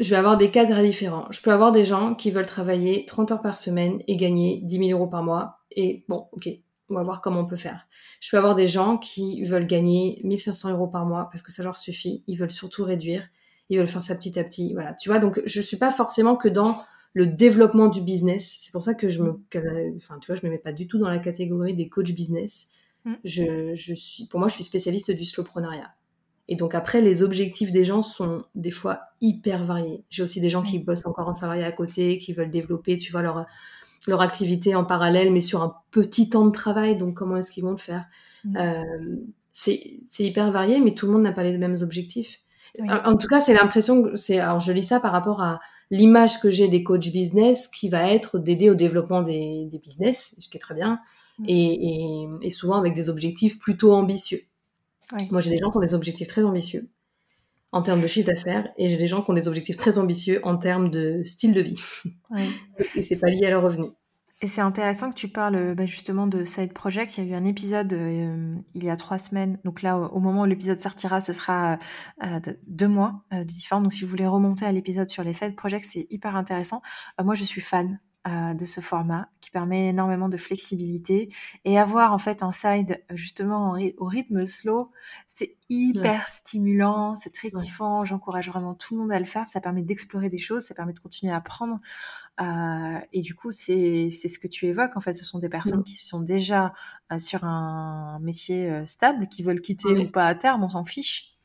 [0.00, 1.28] je vais avoir des cadres différents.
[1.30, 4.88] Je peux avoir des gens qui veulent travailler 30 heures par semaine et gagner 10
[4.88, 6.48] 000 euros par mois et bon, ok,
[6.88, 7.86] on va voir comment on peut faire.
[8.20, 11.62] Je peux avoir des gens qui veulent gagner 1500 euros par mois parce que ça
[11.62, 12.22] leur suffit.
[12.26, 13.28] Ils veulent surtout réduire.
[13.68, 14.74] Ils veulent faire ça petit à petit.
[14.74, 14.94] Voilà.
[14.94, 18.58] Tu vois, donc je suis pas forcément que dans le développement du business.
[18.60, 19.40] C'est pour ça que je me,
[19.96, 22.70] enfin, tu vois, je me mets pas du tout dans la catégorie des coachs business.
[23.04, 23.14] Mm.
[23.24, 25.92] Je, je suis, pour moi, je suis spécialiste du slowpreneuriat.
[26.48, 30.02] Et donc après, les objectifs des gens sont des fois hyper variés.
[30.10, 33.12] J'ai aussi des gens qui bossent encore en salariat à côté, qui veulent développer, tu
[33.12, 33.46] vois, leur,
[34.06, 36.96] leur activité en parallèle, mais sur un petit temps de travail.
[36.96, 38.04] Donc, comment est-ce qu'ils vont le faire
[38.44, 38.56] mm.
[38.56, 39.16] euh,
[39.52, 39.80] C'est
[40.18, 42.40] hyper varié, mais tout le monde n'a pas les mêmes objectifs.
[42.88, 44.38] En, tout cas, c'est l'impression que c'est.
[44.38, 45.60] Alors, je lis ça par rapport à
[45.90, 50.48] l'image que j'ai des coachs business, qui va être d'aider au développement des, business, ce
[50.48, 51.00] qui est très bien,
[51.38, 51.44] mm.
[51.48, 54.40] et, souvent avec des objectifs plutôt ambitieux.
[55.32, 56.88] Moi, j'ai des gens qui ont des objectifs très ambitieux
[57.72, 60.40] en termes de chiffre d'affaires et j'ai des gens qui ont des objectifs très ambitieux
[60.42, 61.80] en termes de style de vie.
[62.96, 63.86] et c'est pas lié à leur revenu.
[64.42, 67.18] Et c'est intéressant que tu parles bah, justement de Side Project.
[67.18, 69.58] Il y a eu un épisode euh, il y a trois semaines.
[69.64, 71.78] Donc là, au, moment où l'épisode sortira, ce sera
[72.24, 73.82] euh, deux mois euh, de différence.
[73.82, 76.80] Donc si vous voulez remonter à l'épisode sur les Side Projects, c'est hyper intéressant.
[77.22, 81.32] moi, je suis fan euh, de ce format qui permet énormément de flexibilité
[81.64, 84.92] et avoir en fait un side justement au rythme slow,
[85.26, 88.04] c'est hyper stimulant, c'est très kiffant.
[88.04, 89.48] J'encourage vraiment tout le monde à le faire.
[89.48, 91.80] Ça permet d'explorer des choses, ça permet de continuer à apprendre.
[92.42, 94.98] Euh, et du coup, c'est ce que tu évoques.
[94.98, 96.74] En fait, ce sont des personnes qui sont déjà
[97.10, 101.39] euh, sur un métier stable, qui veulent quitter ou pas à terme, on s'en fiche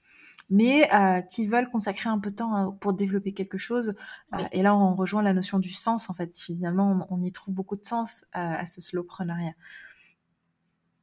[0.49, 3.95] mais euh, qui veulent consacrer un peu de temps euh, pour développer quelque chose.
[4.33, 6.37] Euh, et là, on rejoint la notion du sens, en fait.
[6.37, 9.53] Finalement, on, y trouve beaucoup de sens à ce slowpreneuriat.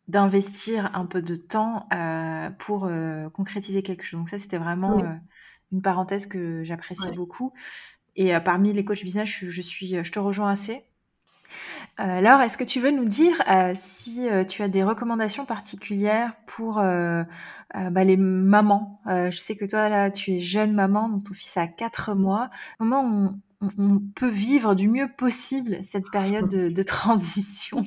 [0.08, 1.88] d'investir un peu de temps
[2.58, 2.88] pour
[3.32, 4.20] concrétiser quelque chose.
[4.20, 5.02] Donc ça, c'était vraiment
[5.72, 7.52] une parenthèse que j'apprécie beaucoup.
[8.14, 10.84] Et parmi les coachs business, je, je, suis, je te rejoins assez.
[11.98, 13.42] Alors, est-ce que tu veux nous dire
[13.74, 19.00] si tu as des recommandations particulières pour bah, les mamans?
[19.06, 22.50] Je sais que toi, là, tu es jeune maman, donc ton fils a 4 mois.
[22.78, 23.38] Comment
[23.78, 27.86] on, peut vivre du mieux possible cette période de, transition?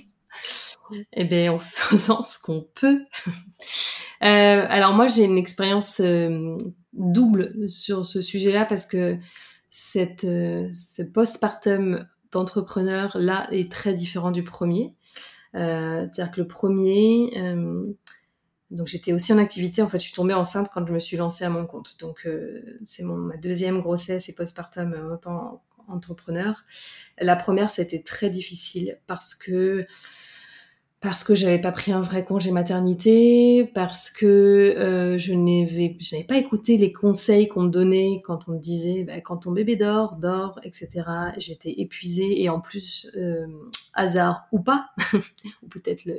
[1.11, 3.03] Eh bien, en faisant ce qu'on peut.
[4.21, 5.99] alors moi, j'ai une expérience
[6.93, 9.17] double sur ce sujet-là parce que
[9.69, 14.93] cette, ce postpartum d'entrepreneur là est très différent du premier.
[15.55, 17.85] Euh, c'est-à-dire que le premier, euh,
[18.71, 19.81] donc j'étais aussi en activité.
[19.81, 21.95] En fait, je suis tombée enceinte quand je me suis lancée à mon compte.
[21.99, 26.65] Donc euh, c'est ma deuxième grossesse et postpartum en tant qu'entrepreneur.
[27.19, 29.87] La première, c'était très difficile parce que
[31.05, 36.37] parce que j'avais pas pris un vrai congé maternité, parce que euh, je n'avais pas
[36.39, 40.15] écouté les conseils qu'on me donnait quand on me disait bah, quand ton bébé dort,
[40.15, 41.03] dort, etc.
[41.37, 43.45] J'étais épuisée et en plus, euh,
[43.93, 46.09] hasard ou pas, ou peut-être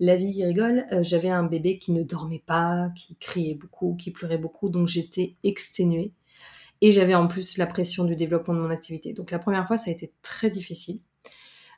[0.00, 4.10] la vie rigole, euh, j'avais un bébé qui ne dormait pas, qui criait beaucoup, qui
[4.10, 6.12] pleurait beaucoup, donc j'étais exténuée.
[6.82, 9.14] Et j'avais en plus la pression du développement de mon activité.
[9.14, 11.00] Donc la première fois, ça a été très difficile.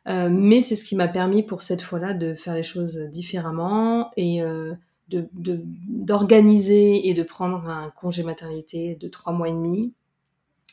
[0.09, 4.11] Euh, mais c'est ce qui m'a permis pour cette fois-là de faire les choses différemment
[4.17, 4.75] et euh,
[5.09, 9.93] d'organiser et de prendre un congé maternité de trois mois et demi.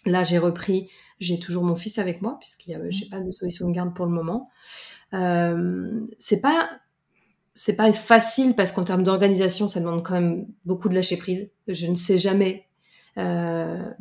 [0.06, 0.90] Là, j'ai repris,
[1.20, 3.10] j'ai toujours mon fils avec moi puisqu'il mmh.
[3.12, 4.50] pas de solution de garde pour le moment.
[5.14, 6.70] Euh, c'est pas
[7.54, 11.50] c'est pas facile parce qu'en termes d'organisation, ça demande quand même beaucoup de lâcher prise.
[11.68, 12.69] Je ne sais jamais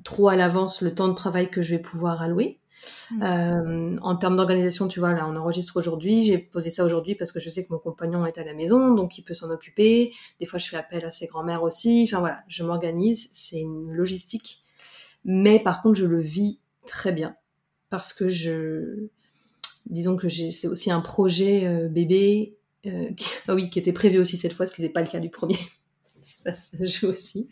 [0.05, 2.59] trop à l'avance le temps de travail que je vais pouvoir allouer.
[3.11, 3.23] Mm.
[3.23, 6.23] Euh, en termes d'organisation, tu vois, là, on enregistre aujourd'hui.
[6.23, 8.95] J'ai posé ça aujourd'hui parce que je sais que mon compagnon est à la maison,
[8.95, 10.13] donc il peut s'en occuper.
[10.41, 12.05] Des fois, je fais appel à ses grands-mères aussi.
[12.09, 13.29] Enfin voilà, je m'organise.
[13.33, 14.65] C'est une logistique.
[15.25, 17.37] Mais par contre, je le vis très bien
[17.91, 19.09] parce que je,
[19.87, 24.19] disons que c'est aussi un projet euh, bébé euh, qui, ah oui, qui était prévu
[24.19, 25.57] aussi cette fois, ce qui n'était pas le cas du premier.
[26.45, 27.47] ça se joue aussi.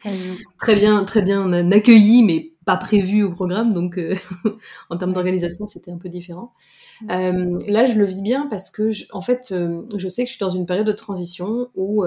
[0.58, 4.14] Très bien, très bien accueilli, mais pas prévu au programme, donc euh,
[4.90, 6.52] en termes d'organisation, c'était un peu différent.
[7.10, 10.34] Euh, là, je le vis bien parce que, en fait, euh, je sais que je
[10.34, 12.04] suis dans une période de transition où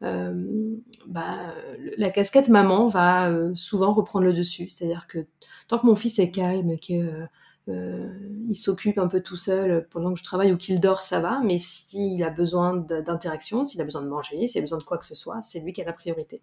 [0.00, 1.54] bah,
[1.96, 4.68] la casquette maman va souvent reprendre le dessus.
[4.68, 5.26] C'est-à-dire que
[5.66, 7.26] tant que mon fils est calme, que
[7.68, 8.08] euh,
[8.48, 11.40] il s'occupe un peu tout seul pendant que je travaille ou qu'il dort, ça va.
[11.44, 14.98] Mais s'il a besoin d'interaction, s'il a besoin de manger, s'il a besoin de quoi
[14.98, 16.40] que ce soit, c'est lui qui a la priorité.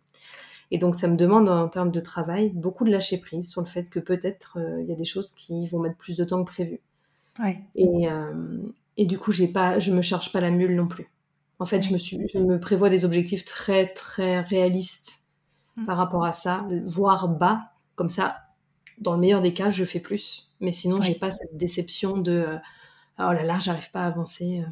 [0.72, 3.68] Et donc, ça me demande en termes de travail beaucoup de lâcher prise sur le
[3.68, 6.44] fait que peut-être euh, il y a des choses qui vont mettre plus de temps
[6.44, 6.80] que prévu.
[7.76, 8.58] Et, euh,
[8.98, 11.12] et, du coup, j'ai pas, je me charge pas la mule non plus.
[11.60, 15.28] En fait, je, me suis, je me prévois des objectifs très, très réalistes
[15.76, 15.86] mmh.
[15.86, 17.72] par rapport à ça, voire bas.
[17.96, 18.45] Comme ça,
[19.00, 20.52] dans le meilleur des cas, je fais plus.
[20.60, 22.58] Mais sinon, j'ai pas cette déception de euh,
[23.20, 24.64] oh là là, j'arrive pas à avancer.
[24.64, 24.70] Euh.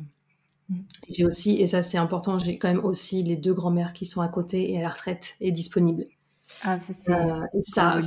[0.69, 0.81] Mm.
[1.09, 4.21] J'ai aussi, et ça c'est important, j'ai quand même aussi les deux grands-mères qui sont
[4.21, 6.05] à côté et à la retraite et disponibles.
[6.63, 7.11] Ah, ça c'est.
[7.11, 7.99] Euh, et ça,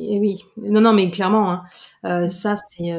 [0.00, 0.44] et oui.
[0.56, 1.50] Non, non, mais clairement,
[2.02, 2.28] hein, mm.
[2.28, 2.94] ça c'est.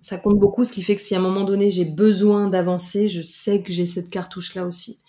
[0.00, 3.08] ça compte beaucoup, ce qui fait que si à un moment donné j'ai besoin d'avancer,
[3.08, 5.00] je sais que j'ai cette cartouche-là aussi.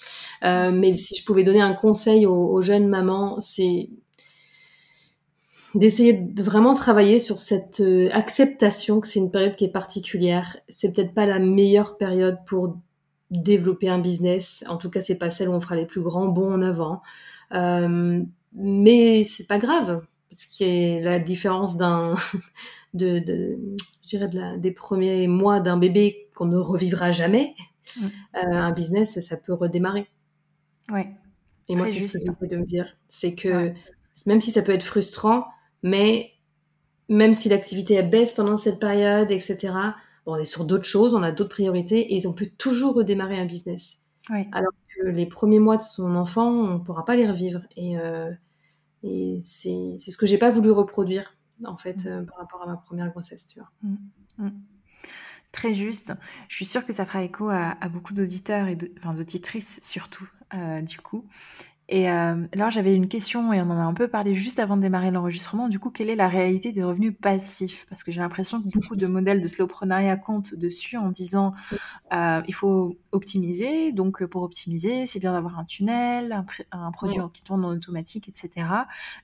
[0.43, 3.89] mais si je pouvais donner un conseil aux jeunes mamans, c'est
[5.75, 10.57] d'essayer de vraiment travailler sur cette euh, acceptation que c'est une période qui est particulière.
[10.69, 12.77] C'est peut-être pas la meilleure période pour
[13.29, 14.65] développer un business.
[14.67, 17.01] En tout cas, c'est pas celle où on fera les plus grands bons en avant.
[17.53, 18.21] Euh,
[18.53, 20.03] mais c'est pas grave.
[20.31, 22.15] Ce qui est la différence d'un,
[22.93, 23.57] de, de,
[24.03, 27.55] je dirais de la, des premiers mois d'un bébé qu'on ne revivra jamais.
[28.35, 30.07] Euh, un business, ça peut redémarrer.
[30.91, 31.09] Ouais.
[31.67, 32.97] Et moi, c'est ce que j'essaie de me dire.
[33.07, 33.73] C'est que
[34.25, 35.45] même si ça peut être frustrant,
[35.83, 36.31] mais
[37.09, 39.73] même si l'activité baisse pendant cette période, etc.,
[40.25, 43.45] on est sur d'autres choses, on a d'autres priorités et on peut toujours redémarrer un
[43.45, 44.05] business.
[44.51, 47.61] Alors que les premiers mois de son enfant, on ne pourra pas les revivre.
[47.75, 48.31] Et, euh,
[49.03, 52.07] et c'est ce que j'ai pas voulu reproduire, en fait, mm.
[52.07, 53.71] euh, par rapport à ma première grossesse, tu vois.
[53.81, 53.95] Mm.
[54.37, 54.51] Mm.
[55.51, 56.13] Très juste.
[56.47, 60.97] Je suis sûre que ça fera écho à, beaucoup d'auditeurs et d'auditrices surtout, euh, du
[60.99, 61.25] coup.
[61.91, 64.77] Et euh, alors j'avais une question et on en a un peu parlé juste avant
[64.77, 65.67] de démarrer l'enregistrement.
[65.67, 67.85] Du coup, quelle est la réalité des revenus passifs?
[67.89, 71.53] Parce que j'ai l'impression que beaucoup de modèles de slowprenariat comptent dessus en disant
[72.13, 73.91] euh, il faut optimiser.
[73.91, 78.67] Donc pour optimiser, c'est bien d'avoir un tunnel, un, produit qui tourne en automatique, etc.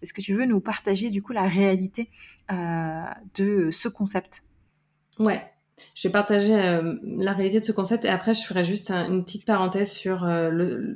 [0.01, 2.09] Est-ce que tu veux nous partager du coup la réalité
[2.51, 4.43] euh, de ce concept?
[5.19, 5.41] Ouais.
[5.93, 9.23] Je vais partager euh, la réalité de ce concept et après je ferai juste une
[9.23, 10.49] petite parenthèse sur euh,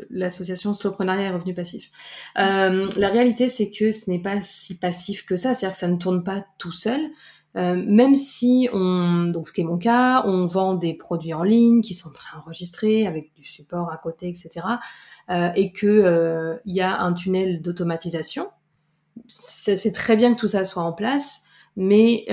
[0.10, 1.92] l'association Slowprenariat et Revenus Passifs.
[2.38, 5.88] Euh, la réalité c'est que ce n'est pas si passif que ça, c'est-à-dire que ça
[5.88, 7.00] ne tourne pas tout seul.
[7.54, 11.82] même si on, donc ce qui est mon cas, on vend des produits en ligne
[11.82, 14.66] qui sont préenregistrés avec du support à côté, etc.
[15.56, 18.48] et que il y a un tunnel d'automatisation.
[19.28, 21.44] C'est très bien que tout ça soit en place,
[21.76, 22.26] mais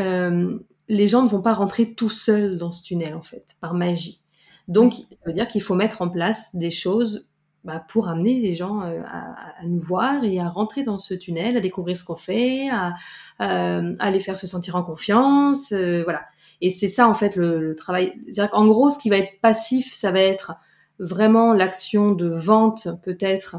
[0.89, 4.21] les gens ne vont pas rentrer tout seuls dans ce tunnel, en fait, par magie.
[4.69, 7.31] Donc, ça veut dire qu'il faut mettre en place des choses
[7.65, 11.57] bah, pour amener les gens euh, à, nous voir et à rentrer dans ce tunnel,
[11.57, 12.95] à découvrir ce qu'on fait, à,
[13.41, 16.23] euh, à, les faire se sentir en confiance, euh, voilà.
[16.61, 18.13] Et c'est ça, en fait, le, travail.
[18.29, 20.55] C'est-à-dire qu'en gros, ce qui va être passif, ça va être
[20.99, 23.57] vraiment l'action de vente, peut-être,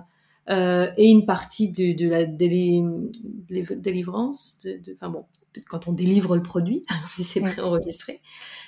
[0.49, 4.65] et une partie de, la délivrance,
[4.95, 5.25] enfin bon,
[5.67, 8.21] quand on délivre le produit, si c'est enregistré.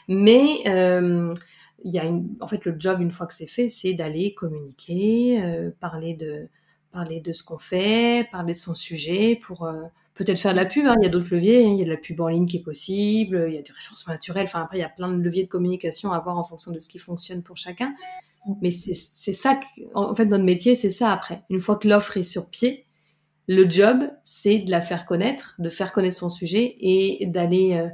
[0.08, 1.34] Mais euh,
[1.84, 2.04] il y a
[2.40, 6.48] en fait le job une fois que c'est fait, c'est d'aller communiquer, euh, parler de
[6.92, 10.66] parler de ce qu'on fait, parler de son sujet pour euh, peut-être faire de la
[10.66, 10.86] pub.
[10.86, 10.96] Hein.
[11.00, 11.70] Il y a d'autres leviers, hein.
[11.70, 13.72] il y a de la pub en ligne qui est possible, il y a du
[13.72, 14.44] référencement naturel.
[14.44, 16.80] Enfin après il y a plein de leviers de communication à voir en fonction de
[16.80, 17.94] ce qui fonctionne pour chacun.
[18.62, 19.60] Mais c'est ça,
[19.94, 21.44] en fait notre métier c'est ça après.
[21.50, 22.88] Une fois que l'offre est sur pied,
[23.54, 27.90] le job, c'est de la faire connaître, de faire connaître son sujet et d'aller euh,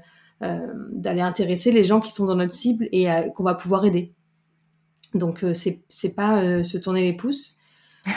[0.45, 3.83] euh, d'aller intéresser les gens qui sont dans notre cible et euh, qu'on va pouvoir
[3.83, 4.13] aider.
[5.15, 7.57] Donc c'est c'est pas se tourner les pouces.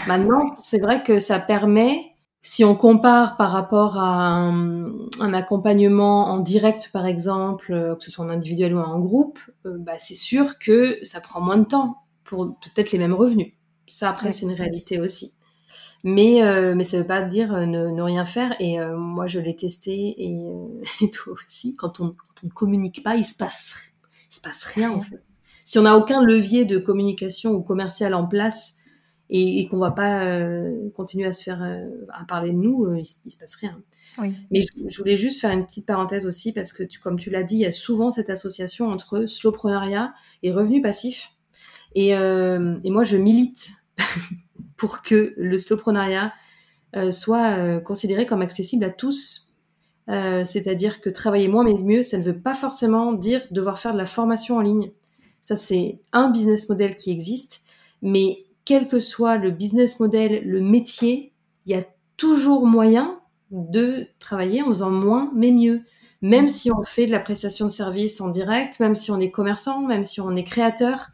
[0.07, 6.38] Maintenant, c'est vrai que ça permet, si on compare par rapport à un, accompagnement en
[6.40, 10.98] direct, par exemple, que ce soit en individuel ou en groupe, bah, c'est sûr que
[11.03, 13.53] ça prend moins de temps pour peut-être les mêmes revenus.
[13.88, 15.33] Ça, après, c'est une réalité aussi.
[16.03, 18.55] Mais, euh, mais ça ne veut pas dire euh, ne, rien faire.
[18.59, 21.77] Et euh, moi, je l'ai testé et, toi aussi.
[21.77, 23.93] Quand on, ne communique pas, il se passe,
[24.31, 25.23] il se passe rien en fait.
[25.65, 28.77] Si on n'a aucun levier de communication ou commercial en place
[29.29, 30.25] et, qu'on qu'on va pas
[30.97, 31.63] continuer à se faire
[32.09, 33.81] à parler de nous, il, se, se passe rien.
[34.51, 37.43] Mais je, voulais juste faire une petite parenthèse aussi parce que, tu, comme tu l'as
[37.43, 41.35] dit, il y a souvent cette association entre slowprenariat et revenus passifs.
[41.95, 43.71] Et, et moi, je milite
[44.81, 46.33] pour que le slowprenariat
[46.97, 49.53] euh, soit euh, considéré comme accessible à tous.
[50.09, 53.93] Euh, c'est-à-dire que travailler moins mais mieux, ça ne veut pas forcément dire devoir faire
[53.93, 54.90] de la formation en ligne.
[55.43, 57.61] Ça, c'est un business model qui existe,
[58.01, 61.35] mais quel que soit le business model, le métier,
[61.66, 61.85] il y a
[62.16, 65.83] toujours moyen de travailler en faisant moins mais mieux.
[66.23, 69.31] Même si on fait de la prestation de service en direct, même si on est
[69.31, 71.11] commerçant, même si on est créateur.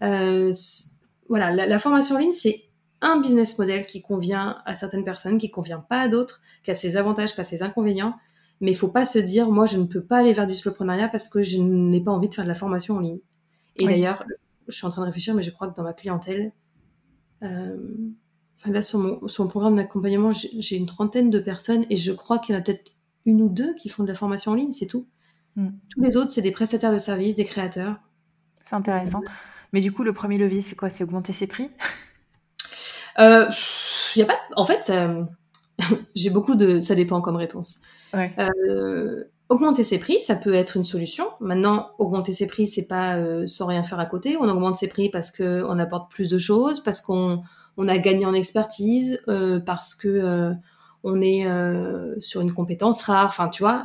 [0.00, 2.69] voilà, la formation en ligne, c'est
[3.02, 6.74] un business model qui convient à certaines personnes, qui convient pas à d'autres, qui a
[6.74, 8.16] ses avantages, qui a ses inconvénients.
[8.60, 11.08] Mais il faut pas se dire, moi, je ne peux pas aller vers du slowprenariat
[11.08, 13.20] parce que je n'ai pas envie de faire de la formation en ligne.
[13.76, 14.24] Et d'ailleurs,
[14.68, 16.52] je suis en train de réfléchir, mais je crois que dans ma clientèle,
[17.42, 17.76] euh,
[18.58, 22.12] enfin là, sur mon, sur mon programme d'accompagnement, j'ai une trentaine de personnes et je
[22.12, 22.92] crois qu'il y en a peut-être
[23.24, 25.06] une ou deux qui font de la formation en ligne, c'est tout.
[25.56, 25.70] Hmm.
[25.88, 27.96] Tous les autres, c'est des prestataires de services, des créateurs.
[28.66, 29.22] C'est intéressant.
[29.72, 30.90] Mais du coup, le premier levier, c'est quoi?
[30.90, 31.70] C'est augmenter ses prix?
[33.20, 33.46] Euh,
[34.16, 34.38] y a pas.
[34.56, 34.92] En fait,
[36.14, 36.80] j'ai beaucoup de.
[36.80, 37.82] Ça dépend comme réponse.
[38.14, 41.26] Euh, augmenter ses prix, ça peut être une solution.
[41.40, 44.36] Maintenant, augmenter ses prix, c'est pas euh, sans rien faire à côté.
[44.36, 47.42] On augmente ses prix parce qu'on apporte plus de choses, parce qu'on
[47.76, 50.52] on a gagné en expertise, euh, parce que
[51.02, 51.46] on est
[52.18, 53.28] sur une compétence rare.
[53.28, 53.84] Enfin, tu vois.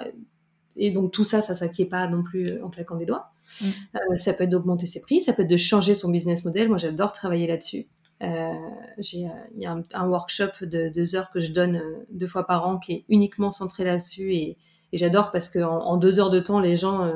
[0.78, 3.32] Et donc tout ça, ça s'acquiert pas non plus en claquant des doigts.
[3.62, 4.16] Mm.
[4.16, 6.68] ça peut être d'augmenter ses prix, ça peut être de changer son business model.
[6.68, 7.86] Moi, j'adore travailler là-dessus.
[8.24, 12.28] Euh, euh, il y a un, workshop de deux heures que je donne euh, deux
[12.28, 14.58] fois par an qui est uniquement centré là-dessus et,
[14.94, 17.12] j'adore parce qu'en en, deux heures de temps, les gens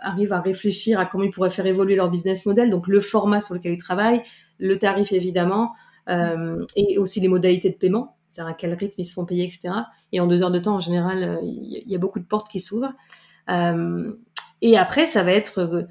[0.00, 3.40] arrivent à réfléchir à comment ils pourraient faire évoluer leur business model, donc le format
[3.40, 4.22] sur lequel ils travaillent,
[4.58, 5.74] le tarif évidemment,
[6.08, 9.68] et aussi les modalités de paiement, c'est-à-dire à quel rythme ils se font payer, etc.
[10.10, 12.58] Et en deux heures de temps, en général, il y, a beaucoup de portes qui
[12.58, 12.92] s'ouvrent.
[13.48, 15.86] et après, ça va être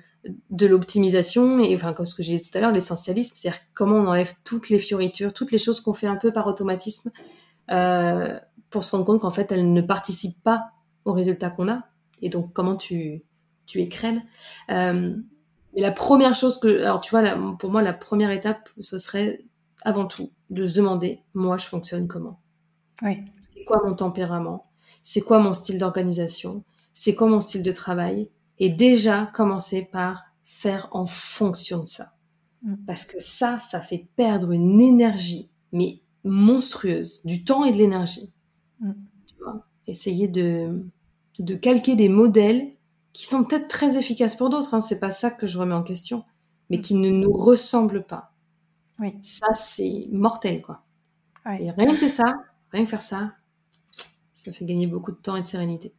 [0.50, 3.96] de l'optimisation et enfin comme ce que j'ai dit tout à l'heure l'essentialisme c'est-à-dire comment
[3.96, 7.12] on enlève toutes les fioritures toutes les choses qu'on fait un peu par automatisme
[7.72, 10.72] euh, pour se rendre compte qu'en fait elles ne participent pas
[11.06, 11.84] au résultat qu'on a.
[12.22, 13.24] Et donc comment tu
[13.66, 14.24] tu écrèmes
[14.72, 15.16] euh,
[15.74, 17.24] et la première chose que alors tu vois
[17.60, 19.46] pour moi la première étape ce serait
[19.84, 22.40] avant tout de se demander moi je fonctionne comment?
[23.04, 23.24] Oui.
[23.40, 24.72] c'est quoi mon tempérament?
[25.04, 26.64] C'est quoi mon style d'organisation?
[26.94, 28.30] C'est quoi mon style de travail?
[28.60, 32.14] Et déjà commencer par faire en fonction de ça.
[32.64, 32.76] Mm.
[32.86, 38.34] Parce que ça, ça fait perdre une énergie, mais monstrueuse, du temps et de l'énergie.
[38.80, 38.92] Mm.
[39.26, 40.84] Tu vois Essayer de,
[41.40, 42.74] de calquer des modèles
[43.14, 45.84] qui sont peut-être très efficaces pour d'autres, hein, c'est pas ça que je remets en
[45.84, 46.24] question,
[46.70, 48.34] mais qui ne nous ressemblent pas.
[49.00, 49.16] Oui.
[49.22, 50.84] Ça, c'est mortel, quoi.
[51.60, 52.26] Et rien que ça,
[52.72, 53.32] rien que faire ça,
[54.34, 55.94] ça fait gagner beaucoup de temps et de sérénité.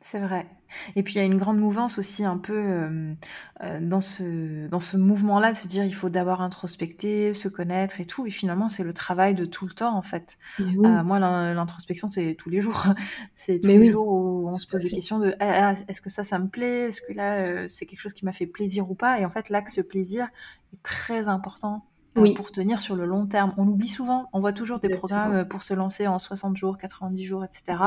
[0.00, 0.48] C'est vrai.
[0.96, 3.14] Et puis il y a une grande mouvance aussi un peu euh,
[3.62, 8.00] euh, dans ce, dans ce mouvement-là de se dire il faut d'abord introspecter, se connaître
[8.00, 8.26] et tout.
[8.26, 10.38] Et finalement, c'est le travail de tout le temps en fait.
[10.60, 12.86] Euh, moi, l'introspection, c'est tous les jours.
[13.34, 16.10] c'est tous les jours où on se pose des questions de ah, ah, est-ce que
[16.10, 16.88] ça, ça me plaît?
[16.88, 19.20] Est-ce que là, c'est quelque chose qui m'a fait plaisir ou pas?
[19.20, 20.28] Et en fait, l'axe plaisir
[20.72, 21.84] est très important
[22.16, 22.34] oui.
[22.34, 23.54] pour tenir sur le long terme.
[23.56, 27.24] On oublie souvent, on voit toujours des programmes pour se lancer en 60 jours, 90
[27.24, 27.78] jours, etc.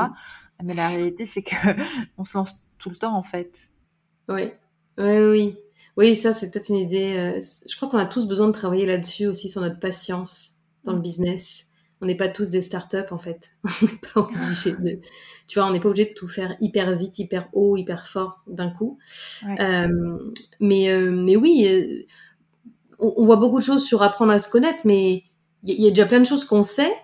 [0.62, 1.54] Mais la réalité, c'est que
[2.18, 3.68] on se lance tout le temps, en fait.
[4.28, 4.50] Oui,
[4.98, 5.58] oui, oui.
[5.96, 7.14] Oui, ça, c'est peut-être une idée.
[7.16, 10.92] Euh, je crois qu'on a tous besoin de travailler là-dessus aussi, sur notre patience dans
[10.92, 11.02] le mm.
[11.02, 11.70] business.
[12.02, 13.52] On n'est pas tous des startups, en fait.
[13.64, 15.00] On n'est pas obligé de.
[15.46, 18.42] Tu vois, on n'est pas obligé de tout faire hyper vite, hyper haut, hyper fort
[18.46, 18.98] d'un coup.
[19.60, 20.18] Euh,
[20.58, 22.06] mais, euh, mais oui,
[22.98, 25.24] on, voit beaucoup de choses sur apprendre à se connaître, mais
[25.62, 26.94] il y, a déjà plein de choses qu'on sait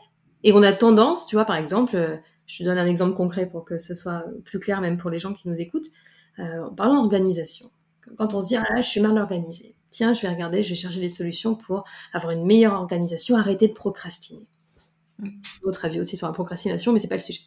[0.42, 2.20] et on a tendance, tu vois, par exemple
[2.50, 5.18] je te donne un exemple concret pour que ce soit plus clair même pour les
[5.18, 5.86] gens qui nous écoutent.
[6.38, 7.70] Euh, en parlant d'organisation,
[8.16, 10.70] quand on se dit ah là, je suis mal organisée, tiens, je vais regarder, je
[10.70, 14.48] vais chercher des solutions pour avoir une meilleure organisation, arrêter de procrastiner.
[15.62, 17.42] Votre avis aussi sur la procrastination, mais c'est pas le sujet.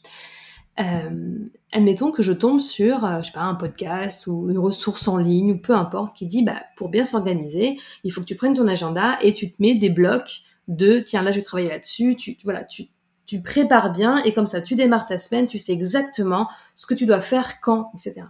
[0.80, 5.08] Euh, admettons que je tombe sur, euh, je sais pas, un podcast ou une ressource
[5.08, 8.36] en ligne ou peu importe qui dit, bah, pour bien s'organiser, il faut que tu
[8.36, 11.70] prennes ton agenda et tu te mets des blocs de, tiens, là, je vais travailler
[11.70, 12.86] là-dessus, tu, voilà, tu,
[13.26, 16.94] tu prépares bien et comme ça, tu démarres ta semaine, tu sais exactement ce que
[16.94, 18.26] tu dois faire, quand, etc.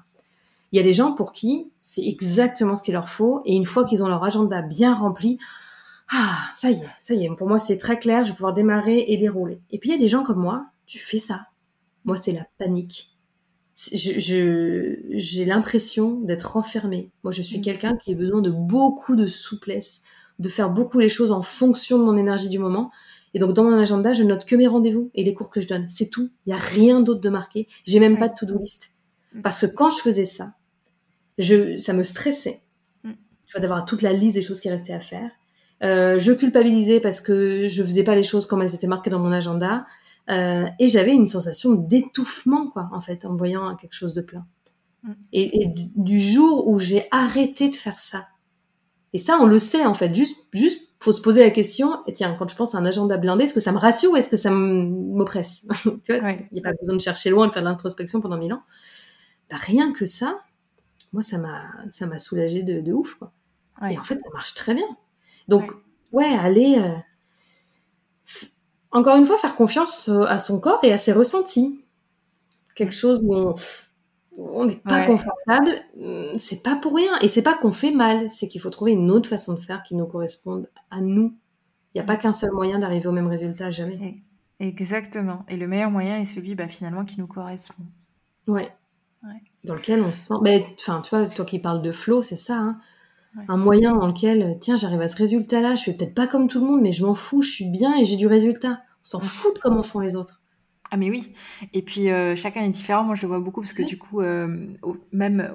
[0.72, 3.66] Il y a des gens pour qui c'est exactement ce qu'il leur faut et une
[3.66, 5.38] fois qu'ils ont leur agenda bien rempli,
[6.12, 8.54] ah, ça y est, ça y est, pour moi c'est très clair, je vais pouvoir
[8.54, 9.62] démarrer et dérouler.
[9.72, 11.48] Et puis il y a des gens comme moi, tu fais ça.
[12.06, 13.18] Moi, c'est la panique.
[13.76, 17.12] j'ai l'impression d'être enfermée.
[17.24, 17.62] Moi, je suis mm.
[17.62, 20.04] quelqu'un qui a besoin de beaucoup de souplesse,
[20.39, 22.91] de faire beaucoup les choses en fonction de mon énergie du moment.
[23.34, 25.67] Et donc, dans mon agenda, je note que mes rendez-vous et les cours que je
[25.67, 25.88] donne.
[25.89, 26.29] C'est tout.
[26.45, 27.67] Il n'y a rien d'autre de marqué.
[27.86, 28.91] J'ai même pas de to-do list.
[29.41, 30.53] Parce que quand je faisais ça,
[31.38, 32.61] je, ça me stressait.
[33.03, 33.11] Mm.
[33.47, 35.31] Tu vois, d'avoir toute la liste des choses qui restaient à faire.
[35.84, 39.19] Euh, je culpabilisais parce que je faisais pas les choses comme elles étaient marquées dans
[39.19, 39.86] mon agenda.
[40.29, 44.45] Euh, et j'avais une sensation d'étouffement, quoi, en fait, en voyant quelque chose de plein.
[45.03, 45.11] Mm.
[45.34, 48.27] Et, du, jour où j'ai arrêté de faire ça,
[49.14, 52.14] et ça, on le sait, en fait, juste, juste faut se poser la question, et
[52.14, 54.30] tiens, quand je pense à un agenda blindé, est-ce que ça me rassure ou est-ce
[54.30, 55.68] que ça m'oppresse
[56.03, 58.38] Tu vois, il n'y a pas besoin de chercher loin, de faire de l'introspection pendant
[58.38, 58.64] mille ans.
[59.49, 60.39] Bah, rien que ça,
[61.11, 63.32] moi, ça m'a, ça m'a soulagé de, de, ouf, quoi.
[63.89, 64.88] Et en fait, ça marche très bien.
[65.49, 65.74] Donc,
[66.14, 66.95] ouais, aller, euh,
[68.91, 71.84] encore une fois, faire confiance euh, à son corps et à ses ressentis.
[72.76, 73.55] Quelque chose où on,
[74.38, 75.69] on n'est pas confortable,
[75.99, 77.17] hum, c'est pas pour rien.
[77.21, 79.84] Et c'est pas qu'on fait mal, c'est qu'il faut trouver une autre façon de faire
[79.84, 81.36] qui nous corresponde à nous.
[81.93, 84.23] Il n'y a pas qu'un seul moyen d'arriver au même résultat, jamais.
[84.59, 85.45] Exactement.
[85.49, 87.84] Et le meilleur moyen est celui bah, finalement qui nous correspond.
[88.47, 88.71] Ouais.
[89.63, 90.34] Dans lequel on se sent.
[90.79, 92.57] Enfin, tu vois, toi qui parles de flow, c'est ça.
[92.57, 92.79] Hein.
[93.47, 96.59] Un moyen dans lequel, tiens, j'arrive à ce résultat-là, je suis peut-être pas comme tout
[96.59, 98.81] le monde, mais je m'en fous, je suis bien et j'ai du résultat.
[99.01, 100.43] On s'en fout de comment font les autres.
[100.94, 101.34] Ah mais oui.
[101.74, 103.04] Et puis euh, chacun est différent.
[103.04, 104.68] Moi je le vois beaucoup parce que du coup, euh,
[105.12, 105.52] même euh,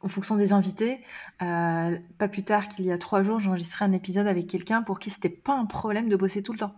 [0.00, 0.98] en fonction des invités,
[1.38, 4.98] pas plus tard qu'il y a trois jours, j'ai enregistré un épisode avec quelqu'un pour
[4.98, 6.74] qui c'était pas un problème de bosser tout le temps.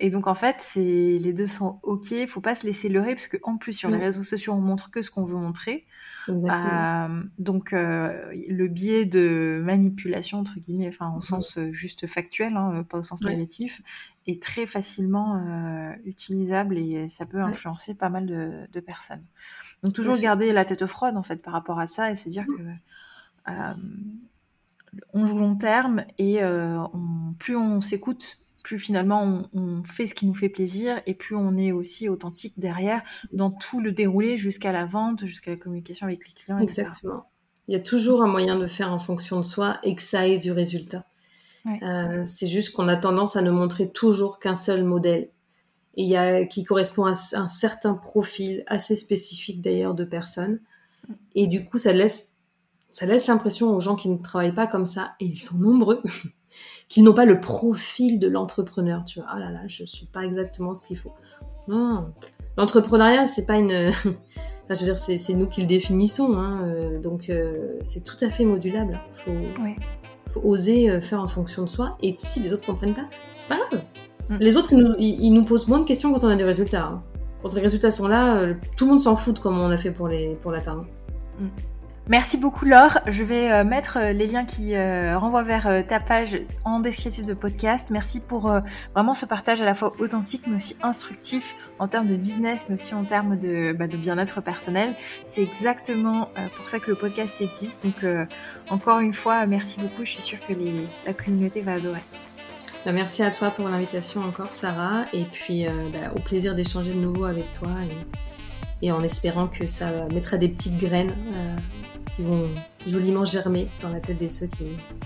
[0.00, 2.10] Et donc en fait, c'est les deux sont ok.
[2.10, 4.90] Il faut pas se laisser leurrer parce qu'en plus sur les réseaux sociaux, on montre
[4.90, 5.86] que ce qu'on veut montrer.
[6.28, 12.56] Euh, donc euh, le biais de manipulation entre guillemets, enfin au sens euh, juste factuel,
[12.56, 13.82] hein, pas au sens négatif,
[14.26, 15.42] est très facilement
[16.04, 19.24] utilisable et ça peut influencer pas mal de, personnes.
[19.82, 22.44] Donc toujours garder la tête froide en fait par rapport à ça et se dire
[22.44, 23.52] que
[25.14, 26.40] on joue long terme et
[27.38, 28.38] plus on s'écoute
[28.68, 32.52] plus finalement on, fait ce qui nous fait plaisir et plus on est aussi authentique
[32.58, 33.00] derrière
[33.32, 36.58] dans tout le déroulé jusqu'à la vente, jusqu'à la communication avec les clients.
[36.58, 37.24] Exactement.
[37.66, 40.28] Il y a toujours un moyen de faire en fonction de soi et que ça
[40.28, 41.06] ait du résultat.
[41.82, 45.30] Euh, c'est juste qu'on a tendance à ne montrer toujours qu'un seul modèle
[45.96, 50.60] et y a, qui correspond à un certain profil assez spécifique d'ailleurs de personnes.
[51.34, 52.36] Et du coup, ça laisse,
[52.92, 56.02] ça laisse l'impression aux gens qui ne travaillent pas comme ça, et ils sont nombreux,
[56.88, 59.04] qu'ils n'ont pas le profil de l'entrepreneur.
[59.04, 61.12] Tu vois, ah là là, je suis pas exactement ce qu'il faut.
[61.68, 62.12] Non,
[62.56, 63.92] l'entrepreneuriat, c'est pas une.
[64.70, 66.36] je veux dire, c'est nous qui le définissons.
[66.36, 69.00] Hein, euh, donc, euh, c'est tout à fait modulable.
[69.12, 69.80] Il faut,
[70.26, 71.96] faut, oser euh, faire en fonction de soi.
[72.02, 73.08] Et si les autres comprennent pas,
[73.38, 73.84] c'est pas grave.
[74.30, 74.36] Mm.
[74.40, 76.84] Les autres, ils nous, posent moins de questions quand on a des résultats.
[76.84, 77.02] Hein.
[77.42, 79.92] Quand les résultats sont là, tout le monde s'en fout de comment on a fait
[79.92, 80.42] pour l'atteindre.
[80.42, 80.52] Pour
[81.38, 81.50] Mm.
[82.08, 83.00] Merci beaucoup Laure.
[83.06, 87.26] Je vais euh, mettre euh, les liens qui euh, renvoient vers ta page en descriptif
[87.26, 87.90] de podcast.
[87.90, 88.50] Merci pour
[88.94, 92.76] vraiment ce partage à la fois authentique mais aussi instructif en termes de business mais
[92.76, 94.94] aussi en termes de, bah, bien-être personnel.
[95.24, 97.84] C'est exactement pour ça que le podcast existe.
[97.84, 98.06] Donc
[98.70, 100.04] encore une fois, merci beaucoup.
[100.04, 100.54] Je suis sûre que
[101.06, 102.02] la communauté va adorer.
[102.86, 107.00] Bah, merci à toi pour l'invitation encore Sarah et puis bah, au plaisir d'échanger de
[107.00, 107.68] nouveau avec toi
[108.82, 111.12] et, en espérant que ça mettra des petites graines
[112.18, 112.48] qui vont
[112.84, 114.64] joliment germer dans la tête des ceux qui,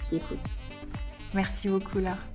[0.09, 0.39] qui écoutent.
[1.35, 2.32] Merci beaucoup, Laure.